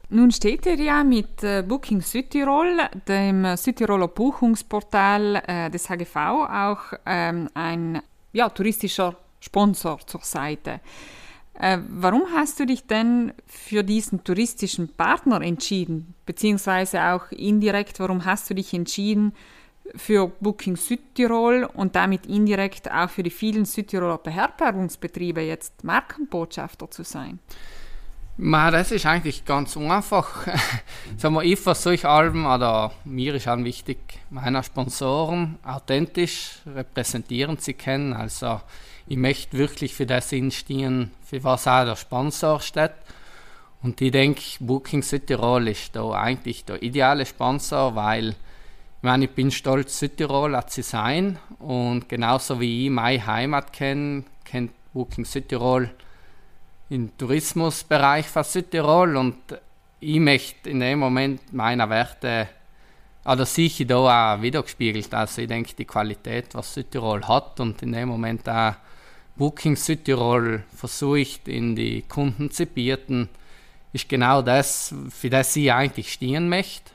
Nun 0.08 0.30
steht 0.30 0.66
ihr 0.66 0.76
ja 0.76 1.02
mit 1.02 1.42
äh, 1.42 1.64
Booking 1.66 2.00
Südtirol, 2.00 2.78
dem 3.08 3.56
Südtiroler 3.56 4.06
Buchungsportal 4.06 5.42
äh, 5.46 5.68
des 5.68 5.90
HGV, 5.90 6.16
auch 6.16 6.78
ähm, 7.04 7.48
ein 7.54 8.00
ja, 8.32 8.48
touristischer 8.48 9.16
Sponsor 9.40 9.98
zur 10.06 10.20
Seite. 10.22 10.80
Äh, 11.58 11.78
warum 11.88 12.22
hast 12.32 12.60
du 12.60 12.66
dich 12.66 12.86
denn 12.86 13.32
für 13.46 13.82
diesen 13.82 14.22
touristischen 14.22 14.88
Partner 14.88 15.40
entschieden? 15.40 16.14
Beziehungsweise 16.24 17.02
auch 17.02 17.32
indirekt, 17.32 17.98
warum 17.98 18.24
hast 18.24 18.48
du 18.48 18.54
dich 18.54 18.74
entschieden 18.74 19.32
für 19.96 20.28
Booking 20.40 20.76
Südtirol 20.76 21.68
und 21.74 21.96
damit 21.96 22.26
indirekt 22.26 22.90
auch 22.92 23.10
für 23.10 23.24
die 23.24 23.30
vielen 23.30 23.64
Südtiroler 23.64 24.18
Beherbergungsbetriebe 24.18 25.40
jetzt 25.40 25.82
Markenbotschafter 25.82 26.90
zu 26.92 27.02
sein? 27.02 27.40
Das 28.38 28.92
ist 28.92 29.06
eigentlich 29.06 29.44
ganz 29.44 29.76
einfach. 29.76 30.46
Ich 31.42 31.58
versuche 31.58 32.08
allem, 32.08 32.44
oder 32.44 32.92
mir 33.04 33.34
ist 33.34 33.48
auch 33.48 33.56
wichtig, 33.64 33.98
meine 34.28 34.62
Sponsoren 34.62 35.58
authentisch 35.64 36.58
repräsentieren 36.66 37.58
zu 37.58 37.72
können. 37.72 38.12
Also 38.12 38.60
ich 39.06 39.16
möchte 39.16 39.56
wirklich 39.56 39.94
für 39.94 40.04
das 40.04 40.32
instehen, 40.32 41.12
für 41.24 41.42
was 41.44 41.66
auch 41.66 41.84
der 41.84 41.96
Sponsor 41.96 42.60
steht. 42.60 42.92
Und 43.82 44.00
ich 44.02 44.12
denke, 44.12 44.42
Booking 44.60 45.02
Südtirol 45.02 45.68
ist 45.68 45.96
da 45.96 46.10
eigentlich 46.10 46.64
der 46.64 46.82
ideale 46.82 47.24
Sponsor, 47.24 47.94
weil 47.94 48.30
ich 48.30 49.02
meine, 49.02 49.24
ich 49.24 49.30
bin 49.30 49.50
stolz, 49.50 49.98
Südtiroler 49.98 50.66
zu 50.66 50.82
sein. 50.82 51.38
Und 51.58 52.08
genauso 52.08 52.60
wie 52.60 52.86
ich 52.86 52.90
meine 52.90 53.26
Heimat 53.26 53.72
kenne, 53.72 54.24
kennt 54.44 54.72
Booking 54.92 55.24
Südtirol 55.24 55.90
im 56.88 57.16
Tourismusbereich 57.16 58.26
von 58.26 58.44
Südtirol 58.44 59.16
und 59.16 59.36
ich 60.00 60.20
möchte 60.20 60.70
in 60.70 60.80
dem 60.80 60.98
Moment 60.98 61.52
meine 61.52 61.88
Werte 61.88 62.48
oder 63.24 63.44
sehe 63.44 63.66
ich 63.66 63.86
da 63.86 64.34
auch 64.36 64.42
wiedergespiegelt. 64.42 65.12
Also 65.12 65.42
ich 65.42 65.48
denke, 65.48 65.74
die 65.74 65.84
Qualität, 65.84 66.54
was 66.54 66.74
Südtirol 66.74 67.26
hat 67.26 67.58
und 67.58 67.82
in 67.82 67.92
dem 67.92 68.08
Moment 68.08 68.48
auch 68.48 68.74
Booking 69.34 69.76
Südtirol 69.76 70.62
versucht 70.74 71.48
in 71.48 71.74
die 71.74 72.02
Kunden 72.02 72.50
zu 72.50 72.66
bieten, 72.66 73.28
ist 73.92 74.08
genau 74.08 74.42
das, 74.42 74.94
für 75.10 75.28
das 75.28 75.56
ich 75.56 75.72
eigentlich 75.72 76.12
stehen 76.12 76.48
möchte. 76.48 76.92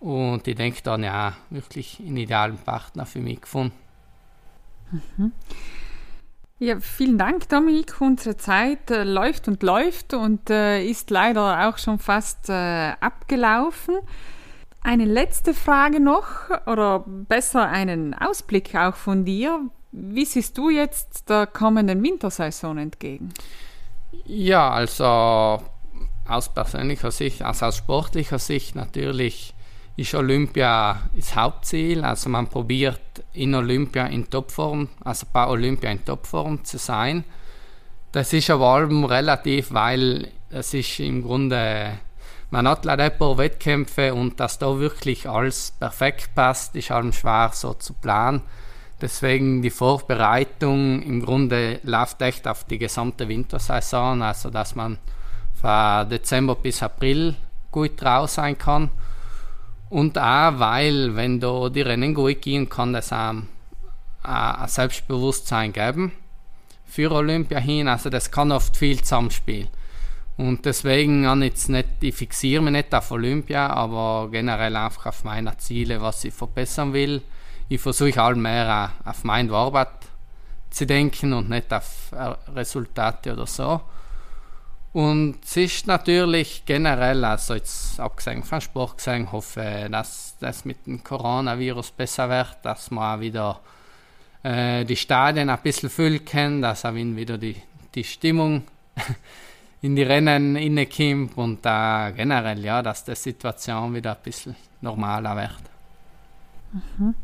Und 0.00 0.46
ich 0.46 0.54
denke 0.54 0.80
dann 0.82 1.02
ja 1.02 1.36
wirklich 1.50 1.98
einen 1.98 2.18
idealen 2.18 2.58
Partner 2.58 3.04
für 3.04 3.18
mich 3.18 3.40
gefunden. 3.40 3.74
Mhm. 4.90 5.32
Ja, 6.60 6.80
vielen 6.80 7.18
Dank, 7.18 7.48
Dominik. 7.48 8.00
Unsere 8.00 8.36
Zeit 8.36 8.90
äh, 8.90 9.04
läuft 9.04 9.46
und 9.46 9.62
läuft 9.62 10.12
und 10.12 10.50
äh, 10.50 10.82
ist 10.84 11.10
leider 11.10 11.68
auch 11.68 11.78
schon 11.78 12.00
fast 12.00 12.48
äh, 12.48 12.92
abgelaufen. 13.00 13.98
Eine 14.82 15.04
letzte 15.04 15.54
Frage 15.54 16.00
noch 16.00 16.50
oder 16.66 17.04
besser 17.06 17.68
einen 17.68 18.12
Ausblick 18.12 18.74
auch 18.74 18.96
von 18.96 19.24
dir. 19.24 19.70
Wie 19.92 20.24
siehst 20.24 20.58
du 20.58 20.68
jetzt 20.68 21.30
der 21.30 21.46
kommenden 21.46 22.02
Wintersaison 22.02 22.76
entgegen? 22.78 23.32
Ja, 24.24 24.70
also 24.70 25.62
aus 26.26 26.52
persönlicher 26.52 27.12
Sicht, 27.12 27.42
also 27.42 27.66
aus 27.66 27.76
sportlicher 27.76 28.38
Sicht 28.40 28.74
natürlich 28.74 29.54
ist 29.98 30.14
Olympia 30.14 31.02
das 31.14 31.34
Hauptziel. 31.34 32.04
Also 32.04 32.30
man 32.30 32.46
probiert 32.46 33.00
in 33.32 33.54
Olympia 33.54 34.06
in 34.06 34.30
Topform, 34.30 34.88
also 35.04 35.26
bei 35.32 35.46
Olympia 35.46 35.90
in 35.90 36.04
Topform 36.04 36.64
zu 36.64 36.78
sein. 36.78 37.24
Das 38.12 38.32
ist 38.32 38.48
aber 38.48 38.66
allem 38.66 39.04
relativ, 39.04 39.72
weil 39.72 40.30
es 40.50 40.72
ist 40.72 41.00
im 41.00 41.22
Grunde, 41.22 41.98
man 42.50 42.68
hat 42.68 42.84
leider 42.84 43.04
ein 43.04 43.18
paar 43.18 43.36
Wettkämpfe 43.38 44.14
und 44.14 44.38
dass 44.38 44.58
da 44.58 44.78
wirklich 44.78 45.28
alles 45.28 45.72
perfekt 45.78 46.30
passt, 46.34 46.76
ist 46.76 46.92
allem 46.92 47.12
schwer 47.12 47.50
so 47.52 47.74
zu 47.74 47.92
planen. 47.92 48.42
Deswegen 49.00 49.62
die 49.62 49.70
Vorbereitung 49.70 51.02
im 51.02 51.24
Grunde 51.24 51.80
läuft 51.82 52.22
echt 52.22 52.46
auf 52.46 52.64
die 52.64 52.78
gesamte 52.78 53.28
Wintersaison, 53.28 54.22
also 54.22 54.50
dass 54.50 54.76
man 54.76 54.98
von 55.60 56.08
Dezember 56.08 56.54
bis 56.54 56.84
April 56.84 57.34
gut 57.72 58.00
draus 58.00 58.34
sein 58.36 58.56
kann. 58.56 58.90
Und 59.90 60.18
auch, 60.18 60.58
weil, 60.58 61.16
wenn 61.16 61.40
da 61.40 61.68
die 61.68 61.80
Rennen 61.80 62.14
gut 62.14 62.42
gehen, 62.42 62.68
kann 62.68 62.92
das 62.92 63.12
auch 63.12 63.34
ein 64.22 64.68
Selbstbewusstsein 64.68 65.72
geben 65.72 66.12
für 66.84 67.10
Olympia 67.12 67.58
hin. 67.58 67.88
Also 67.88 68.10
das 68.10 68.30
kann 68.30 68.52
oft 68.52 68.76
viel 68.76 69.00
zusammenspielen. 69.00 69.68
Und 70.36 70.64
deswegen 70.66 71.26
an 71.26 71.40
nicht, 71.40 71.56
ich 72.00 72.14
fixiere 72.14 72.62
mich 72.62 72.72
nicht 72.72 72.94
auf 72.94 73.10
Olympia, 73.10 73.68
aber 73.70 74.28
generell 74.30 74.76
einfach 74.76 75.06
auf 75.06 75.24
meine 75.24 75.56
Ziele, 75.58 76.00
was 76.00 76.24
ich 76.24 76.32
verbessern 76.32 76.92
will. 76.92 77.22
Ich 77.68 77.80
versuche 77.80 78.22
allmehr 78.22 78.92
auf 79.04 79.24
meine 79.24 79.52
Arbeit 79.52 79.88
zu 80.70 80.86
denken 80.86 81.32
und 81.32 81.50
nicht 81.50 81.72
auf 81.72 82.12
Resultate 82.54 83.32
oder 83.32 83.46
so. 83.46 83.80
Und 84.92 85.44
es 85.44 85.56
ist 85.56 85.86
natürlich 85.86 86.62
generell, 86.64 87.24
also 87.24 87.54
jetzt 87.54 88.00
abgesehen 88.00 88.42
vom 88.42 88.60
Sport 88.60 88.98
gesehen, 88.98 89.30
hoffe, 89.30 89.88
dass 89.90 90.36
das 90.40 90.64
mit 90.64 90.86
dem 90.86 91.04
Coronavirus 91.04 91.90
besser 91.90 92.28
wird, 92.30 92.56
dass 92.62 92.90
man 92.90 93.20
wieder 93.20 93.60
äh, 94.42 94.84
die 94.84 94.96
Stadien 94.96 95.50
ein 95.50 95.58
bisschen 95.62 95.90
füllen 95.90 96.24
kann, 96.24 96.62
dass 96.62 96.84
auch 96.84 96.94
wieder 96.94 97.36
die, 97.36 97.56
die 97.94 98.04
Stimmung 98.04 98.62
in 99.82 99.94
die 99.94 100.02
Rennen 100.02 100.56
reinkommt 100.56 101.36
und 101.36 101.66
äh, 101.66 102.12
generell, 102.12 102.64
ja, 102.64 102.82
dass 102.82 103.04
die 103.04 103.14
Situation 103.14 103.94
wieder 103.94 104.12
ein 104.16 104.22
bisschen 104.22 104.56
normaler 104.80 105.36
wird. 105.36 105.62
Mhm. 106.98 107.14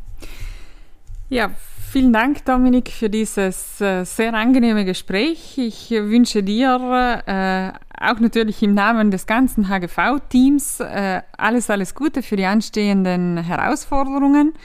Ja, 1.29 1.49
vielen 1.95 2.11
Dank, 2.11 2.43
Dominik, 2.43 2.89
für 2.89 3.09
dieses 3.09 3.79
äh, 3.79 4.03
sehr 4.03 4.33
angenehme 4.33 4.83
Gespräch. 4.83 5.57
Ich 5.57 5.91
wünsche 5.91 6.43
dir 6.43 7.23
äh, 7.25 7.71
auch 8.05 8.19
natürlich 8.19 8.61
im 8.63 8.73
Namen 8.73 9.11
des 9.11 9.25
ganzen 9.25 9.69
HGV-Teams 9.69 10.81
äh, 10.81 11.21
alles, 11.37 11.69
alles 11.69 11.95
Gute 11.95 12.21
für 12.21 12.35
die 12.35 12.43
anstehenden 12.43 13.37
Herausforderungen. 13.37 14.55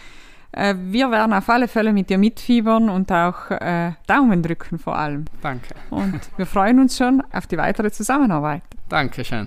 Äh, 0.51 0.75
wir 0.77 1.13
werden 1.13 1.33
auf 1.33 1.49
alle 1.49 1.69
Fälle 1.69 1.93
mit 1.93 2.11
dir 2.11 2.19
mitfiebern 2.19 2.89
und 2.89 3.13
auch 3.13 3.49
äh, 3.53 3.93
Daumen 4.09 4.43
drücken 4.43 4.81
vor 4.81 4.97
allem. 4.97 5.27
Danke. 5.41 5.77
Und 5.91 6.21
wir 6.37 6.47
freuen 6.47 6.81
uns 6.81 6.97
schon 6.97 7.23
auf 7.31 7.47
die 7.47 7.59
weitere 7.59 7.93
Zusammenarbeit. 7.93 8.63
Dankeschön. 8.89 9.47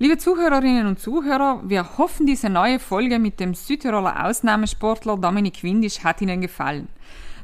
Liebe 0.00 0.16
Zuhörerinnen 0.16 0.86
und 0.86 1.00
Zuhörer, 1.00 1.60
wir 1.64 1.98
hoffen, 1.98 2.24
diese 2.24 2.48
neue 2.48 2.78
Folge 2.78 3.18
mit 3.18 3.40
dem 3.40 3.54
Südtiroler 3.54 4.26
Ausnahmesportler 4.26 5.16
Dominik 5.16 5.64
Windisch 5.64 6.04
hat 6.04 6.20
Ihnen 6.20 6.40
gefallen. 6.40 6.86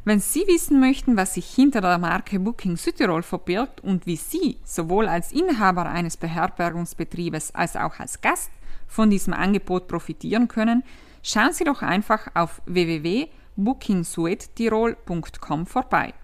Wenn 0.05 0.21
Sie 0.21 0.45
wissen 0.47 0.79
möchten, 0.79 1.17
was 1.17 1.35
sich 1.35 1.53
hinter 1.53 1.81
der 1.81 1.99
Marke 1.99 2.39
Booking 2.39 2.77
Südtirol 2.77 3.25
verbirgt 3.25 3.81
und 3.81 4.07
wie 4.07 4.15
Sie 4.15 4.59
sowohl 4.63 5.09
als 5.09 5.33
Inhaber 5.33 5.87
eines 5.87 6.17
Beherbergungsbetriebes 6.17 7.57
als 7.57 7.75
auch 7.75 7.99
als 7.99 8.21
Gast 8.21 8.53
von 8.87 9.11
diesem 9.11 9.35
Angebot 9.35 9.89
profitieren 9.89 10.47
können, 10.47 10.85
schauen 11.25 11.53
Sie 11.53 11.65
doch 11.65 11.83
einfach 11.83 12.29
auf 12.35 12.63
www.bookingsuedtirol.com 12.67 15.67
vorbei. 15.67 16.15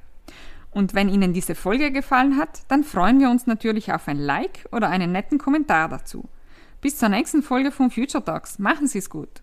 Und 0.70 0.94
wenn 0.94 1.08
Ihnen 1.08 1.32
diese 1.32 1.54
Folge 1.54 1.90
gefallen 1.90 2.36
hat, 2.36 2.60
dann 2.68 2.84
freuen 2.84 3.18
wir 3.20 3.30
uns 3.30 3.46
natürlich 3.46 3.92
auf 3.92 4.06
ein 4.08 4.18
Like 4.18 4.68
oder 4.72 4.88
einen 4.88 5.12
netten 5.12 5.38
Kommentar 5.38 5.88
dazu. 5.88 6.28
Bis 6.80 6.96
zur 6.96 7.08
nächsten 7.08 7.42
Folge 7.42 7.72
von 7.72 7.90
Future 7.90 8.24
Talks. 8.24 8.58
Machen 8.58 8.86
Sie 8.86 8.98
es 8.98 9.10
gut. 9.10 9.42